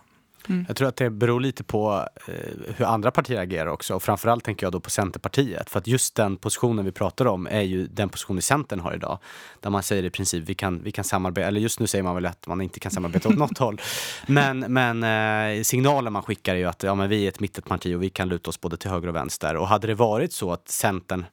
Mm. 0.50 0.66
Jag 0.68 0.78
tror 0.78 0.88
att 0.88 0.96
det 0.96 1.10
beror 1.10 1.40
lite 1.40 1.64
på 1.64 2.08
eh, 2.28 2.34
hur 2.76 2.86
andra 2.86 3.12
partier 3.12 3.40
agerar 3.40 3.68
också. 3.68 3.96
Och 3.96 4.04
framförallt 4.04 4.44
tänker 4.44 4.66
jag 4.66 4.74
då 4.74 4.80
på 4.80 4.90
Centerpartiet. 4.90 5.70
För 5.70 5.80
att 5.80 5.88
just 5.88 6.16
den 6.16 6.38
positionen 6.38 6.86
vi 6.86 6.92
pratar 6.92 7.26
om 7.26 7.48
är 7.48 7.62
ju 7.62 7.88
den 7.88 8.10
position 8.10 8.42
Centern 8.42 8.80
har 8.80 8.94
idag. 8.94 9.20
Där 9.60 9.70
man 9.70 9.84
säger 9.84 10.04
i 10.04 10.10
princip 10.10 10.44
vi 10.50 10.56
kan, 10.56 10.84
vi 10.84 10.92
kan 10.92 11.04
samarbeta, 11.04 11.48
eller 11.48 11.62
just 11.62 11.80
nu 11.80 11.88
säger 11.88 12.04
man 12.04 12.16
väl 12.16 12.26
att 12.26 12.48
man 12.48 12.62
inte 12.62 12.80
kan 12.80 12.92
samarbeta 12.92 13.30
åt 13.30 13.38
något 13.38 13.58
håll. 13.64 13.82
Men, 14.28 14.60
men 14.60 15.04
eh, 15.04 15.64
signalen 15.64 16.14
man 16.14 16.24
skickar 16.24 16.56
är 16.56 16.60
ju 16.60 16.66
att 16.66 16.84
ja, 16.84 16.96
men 16.96 17.10
vi 17.10 17.24
är 17.24 17.28
ett 17.28 17.40
mittenparti 17.40 17.96
och 17.96 18.04
vi 18.04 18.10
kan 18.10 18.30
luta 18.30 18.50
oss 18.50 18.62
både 18.62 18.78
till 18.78 18.90
höger 18.90 19.08
och 19.08 19.16
vänster. 19.16 19.56
Och 19.56 19.68
hade 19.68 19.88
det 19.88 19.96
varit 19.96 20.34
så 20.34 20.52
att 20.52 20.70
Centern 20.70 21.26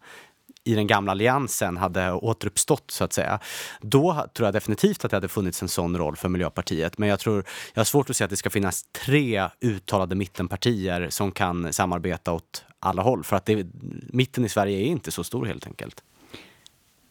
i 0.71 0.75
den 0.75 0.87
gamla 0.87 1.13
alliansen 1.13 1.77
hade 1.77 2.13
återuppstått 2.13 2.91
så 2.91 3.05
att 3.05 3.13
säga. 3.13 3.39
Då 3.81 4.27
tror 4.35 4.47
jag 4.47 4.55
definitivt 4.55 5.05
att 5.05 5.11
det 5.11 5.17
hade 5.17 5.29
funnits 5.29 5.63
en 5.63 5.69
sån 5.69 5.99
roll 5.99 6.17
för 6.17 6.29
Miljöpartiet. 6.29 6.99
Men 6.99 7.09
jag 7.09 7.21
tror, 7.21 7.45
jag 7.75 7.81
har 7.81 7.85
svårt 7.85 8.11
att 8.11 8.17
se 8.17 8.25
att 8.25 8.31
det 8.31 8.37
ska 8.37 8.51
finnas 8.51 8.85
tre 9.07 9.49
uttalade 9.61 10.15
mittenpartier 10.15 11.07
som 11.11 11.33
kan 11.33 11.73
samarbeta 11.73 12.33
åt 12.33 12.65
alla 12.81 13.03
håll. 13.03 13.25
För 13.25 13.37
att 13.37 13.47
det, 13.47 13.67
mitten 14.07 14.45
i 14.45 14.49
Sverige 14.49 14.79
är 14.79 14.87
inte 14.87 15.11
så 15.11 15.25
stor 15.25 15.47
helt 15.47 15.67
enkelt. 15.67 16.03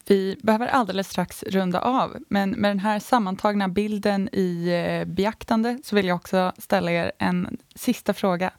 Vi 0.06 0.36
behöver 0.42 0.66
alldeles 0.66 1.08
strax 1.08 1.42
runda 1.42 1.80
av, 1.80 2.16
men 2.28 2.50
med 2.50 2.70
den 2.70 2.78
här 2.78 2.98
sammantagna 2.98 3.68
bilden 3.68 4.28
i 4.32 4.68
eh, 4.68 5.14
beaktande 5.14 5.78
så 5.84 5.96
vill 5.96 6.06
jag 6.06 6.16
också 6.16 6.52
ställa 6.58 6.92
er 6.92 7.12
en 7.18 7.58
sista 7.74 8.14
fråga. 8.14 8.50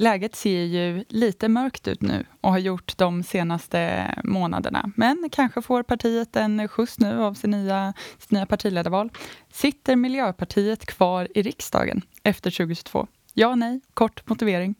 Läget 0.00 0.36
ser 0.36 0.64
ju 0.64 1.04
lite 1.08 1.48
mörkt 1.48 1.88
ut 1.88 2.02
nu 2.02 2.26
och 2.40 2.50
har 2.50 2.58
gjort 2.58 2.96
de 2.96 3.22
senaste 3.22 4.14
månaderna. 4.24 4.90
Men 4.96 5.28
kanske 5.32 5.62
får 5.62 5.82
partiet 5.82 6.36
en 6.36 6.68
skjuts 6.68 6.98
nu 6.98 7.22
av 7.22 7.34
sin 7.34 7.50
nya, 7.50 7.92
sitt 8.18 8.30
nya 8.30 8.46
partiledarval. 8.46 9.10
Sitter 9.52 9.96
Miljöpartiet 9.96 10.86
kvar 10.86 11.28
i 11.34 11.42
riksdagen 11.42 12.02
efter 12.22 12.50
2022? 12.50 13.06
Ja, 13.34 13.54
nej, 13.54 13.80
kort 13.94 14.28
motivering. 14.28 14.74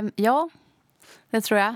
Um, 0.00 0.12
ja, 0.16 0.48
det 1.30 1.40
tror 1.40 1.60
jag. 1.60 1.74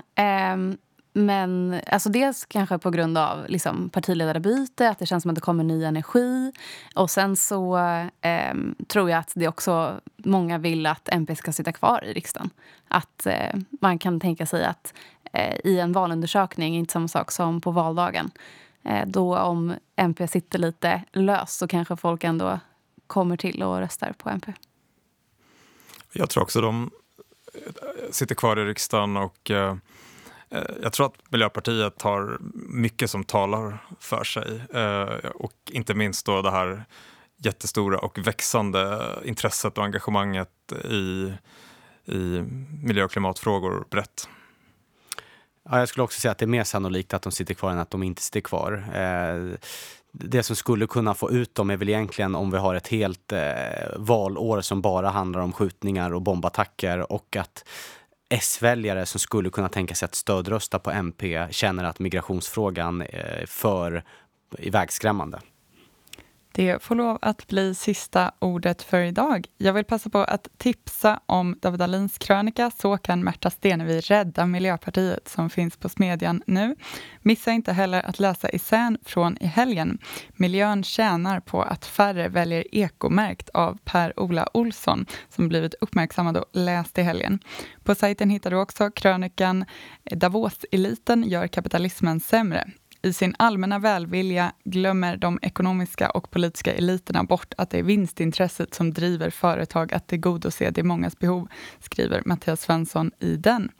Um, 0.53 0.77
men 1.13 1.81
alltså 1.87 2.09
dels 2.09 2.45
kanske 2.45 2.77
på 2.77 2.89
grund 2.89 3.17
av 3.17 3.45
liksom, 3.47 3.89
partiledarbyte, 3.89 4.89
att 4.89 4.99
det 4.99 5.05
känns 5.05 5.21
som 5.21 5.29
att 5.29 5.35
det 5.35 5.41
kommer 5.41 5.63
ny 5.63 5.83
energi. 5.83 6.51
Och 6.95 7.09
sen 7.09 7.35
så 7.35 7.77
eh, 8.21 8.55
tror 8.87 9.09
jag 9.09 9.19
att 9.19 9.31
det 9.35 9.47
också 9.47 9.99
många 10.17 10.57
vill 10.57 10.85
att 10.85 11.09
MP 11.09 11.35
ska 11.35 11.51
sitta 11.51 11.71
kvar 11.71 12.03
i 12.03 12.13
riksdagen. 12.13 12.49
Att 12.87 13.25
eh, 13.25 13.55
man 13.81 13.99
kan 13.99 14.19
tänka 14.19 14.45
sig 14.45 14.65
att 14.65 14.93
eh, 15.33 15.55
i 15.63 15.79
en 15.79 15.91
valundersökning, 15.91 16.75
inte 16.75 16.93
samma 16.93 17.07
sak 17.07 17.31
som 17.31 17.61
på 17.61 17.71
valdagen, 17.71 18.31
eh, 18.83 19.07
då 19.07 19.37
om 19.37 19.73
MP 19.95 20.27
sitter 20.27 20.59
lite 20.59 21.03
löst 21.11 21.57
så 21.57 21.67
kanske 21.67 21.95
folk 21.95 22.23
ändå 22.23 22.59
kommer 23.07 23.37
till 23.37 23.63
och 23.63 23.79
röstar 23.79 24.13
på 24.17 24.29
MP. 24.29 24.53
Jag 26.13 26.29
tror 26.29 26.43
också 26.43 26.61
de 26.61 26.91
eh, 27.53 28.11
sitter 28.11 28.35
kvar 28.35 28.59
i 28.59 28.65
riksdagen 28.65 29.17
och 29.17 29.51
eh, 29.51 29.75
Eh, 30.53 30.63
jag 30.81 30.93
tror 30.93 31.05
att 31.05 31.31
Miljöpartiet 31.31 32.01
har 32.01 32.37
mycket 32.69 33.09
som 33.09 33.23
talar 33.23 33.77
för 33.99 34.23
sig. 34.23 34.61
Eh, 34.73 35.29
och 35.35 35.53
inte 35.71 35.93
minst 35.93 36.25
då 36.25 36.41
det 36.41 36.51
här 36.51 36.85
jättestora 37.37 37.99
och 37.99 38.27
växande 38.27 38.99
intresset 39.25 39.77
och 39.77 39.83
engagemanget 39.83 40.73
i, 40.89 41.33
i 42.05 42.43
miljö 42.83 43.03
och 43.03 43.11
klimatfrågor 43.11 43.85
brett. 43.89 44.27
Ja, 45.69 45.79
jag 45.79 45.89
skulle 45.89 46.03
också 46.03 46.19
säga 46.19 46.31
att 46.31 46.37
det 46.37 46.45
är 46.45 46.47
mer 46.47 46.63
sannolikt 46.63 47.13
att 47.13 47.21
de 47.21 47.31
sitter 47.31 47.53
kvar 47.53 47.71
än 47.71 47.79
att 47.79 47.91
de 47.91 48.03
inte 48.03 48.21
sitter 48.21 48.41
kvar. 48.41 48.73
Eh, 48.93 49.57
det 50.11 50.43
som 50.43 50.55
skulle 50.55 50.87
kunna 50.87 51.13
få 51.13 51.31
ut 51.31 51.55
dem 51.55 51.69
är 51.69 51.77
väl 51.77 51.89
egentligen 51.89 52.35
om 52.35 52.51
vi 52.51 52.57
har 52.57 52.75
ett 52.75 52.87
helt 52.87 53.31
eh, 53.31 53.41
valår 53.95 54.61
som 54.61 54.81
bara 54.81 55.09
handlar 55.09 55.41
om 55.41 55.53
skjutningar 55.53 56.13
och 56.13 56.21
bombattacker 56.21 57.11
och 57.11 57.35
att 57.35 57.65
S-väljare 58.33 59.05
som 59.05 59.19
skulle 59.19 59.49
kunna 59.49 59.69
tänka 59.69 59.95
sig 59.95 60.05
att 60.05 60.15
stödrösta 60.15 60.79
på 60.79 60.91
MP 60.91 61.47
känner 61.51 61.83
att 61.83 61.99
migrationsfrågan 61.99 63.01
är 63.01 63.45
för 63.47 64.03
ivägskrämmande. 64.57 65.39
Det 66.55 66.83
får 66.83 66.95
lov 66.95 67.17
att 67.21 67.47
bli 67.47 67.75
sista 67.75 68.31
ordet 68.39 68.81
för 68.81 69.01
idag. 69.01 69.47
Jag 69.57 69.73
vill 69.73 69.85
passa 69.85 70.09
på 70.09 70.19
att 70.19 70.47
tipsa 70.57 71.19
om 71.25 71.57
David 71.61 71.81
Alins 71.81 72.17
krönika 72.17 72.71
Så 72.71 72.97
kan 72.97 73.23
Märta 73.23 73.49
Stenevi 73.49 73.99
rädda 73.99 74.45
Miljöpartiet 74.45 75.27
som 75.27 75.49
finns 75.49 75.77
på 75.77 75.89
Smedjan 75.89 76.43
nu. 76.47 76.75
Missa 77.21 77.51
inte 77.51 77.73
heller 77.73 78.01
att 78.05 78.19
läsa 78.19 78.47
essän 78.47 78.97
från 79.05 79.37
i 79.37 79.45
helgen. 79.45 79.97
Miljön 80.29 80.83
tjänar 80.83 81.39
på 81.39 81.61
att 81.61 81.85
färre 81.85 82.27
väljer 82.27 82.65
ekomärkt 82.71 83.49
av 83.49 83.77
Per-Ola 83.83 84.49
Olsson 84.53 85.05
som 85.29 85.47
blivit 85.47 85.75
uppmärksammad 85.81 86.37
och 86.37 86.45
läst 86.53 86.97
i 86.97 87.01
helgen. 87.01 87.39
På 87.83 87.95
sajten 87.95 88.29
hittar 88.29 88.51
du 88.51 88.57
också 88.57 88.91
krönikan 88.91 89.65
Davos-eliten 90.11 91.23
gör 91.23 91.47
kapitalismen 91.47 92.19
sämre 92.19 92.71
i 93.03 93.13
sin 93.13 93.35
allmänna 93.39 93.79
välvilja 93.79 94.51
glömmer 94.63 95.17
de 95.17 95.39
ekonomiska 95.41 96.09
och 96.09 96.31
politiska 96.31 96.73
eliterna 96.73 97.23
bort 97.23 97.53
att 97.57 97.69
det 97.69 97.79
är 97.79 97.83
vinstintresset 97.83 98.73
som 98.73 98.93
driver 98.93 99.29
företag 99.29 99.93
att 99.93 100.07
tillgodose 100.07 100.71
de 100.71 100.83
mångas 100.83 101.19
behov, 101.19 101.47
skriver 101.79 102.21
Mattias 102.25 102.61
Svensson 102.61 103.11
i 103.19 103.35
den. 103.35 103.71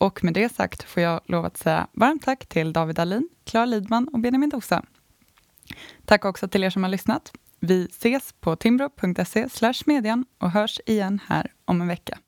Och 0.00 0.24
med 0.24 0.34
det 0.34 0.52
sagt 0.52 0.82
får 0.82 1.02
jag 1.02 1.20
lov 1.26 1.44
att 1.44 1.56
säga 1.56 1.86
varmt 1.92 2.22
tack 2.22 2.46
till 2.46 2.72
David 2.72 2.98
Alin, 2.98 3.28
Klara 3.44 3.64
Lidman 3.64 4.08
och 4.08 4.20
Benjamin 4.20 4.50
Dosa. 4.50 4.82
Tack 6.04 6.24
också 6.24 6.48
till 6.48 6.64
er 6.64 6.70
som 6.70 6.82
har 6.82 6.90
lyssnat. 6.90 7.32
Vi 7.60 7.84
ses 7.84 8.32
på 8.40 8.56
timbro.se 8.56 9.48
median 9.86 10.24
och 10.38 10.50
hörs 10.50 10.80
igen 10.86 11.20
här 11.26 11.52
om 11.64 11.80
en 11.80 11.88
vecka. 11.88 12.18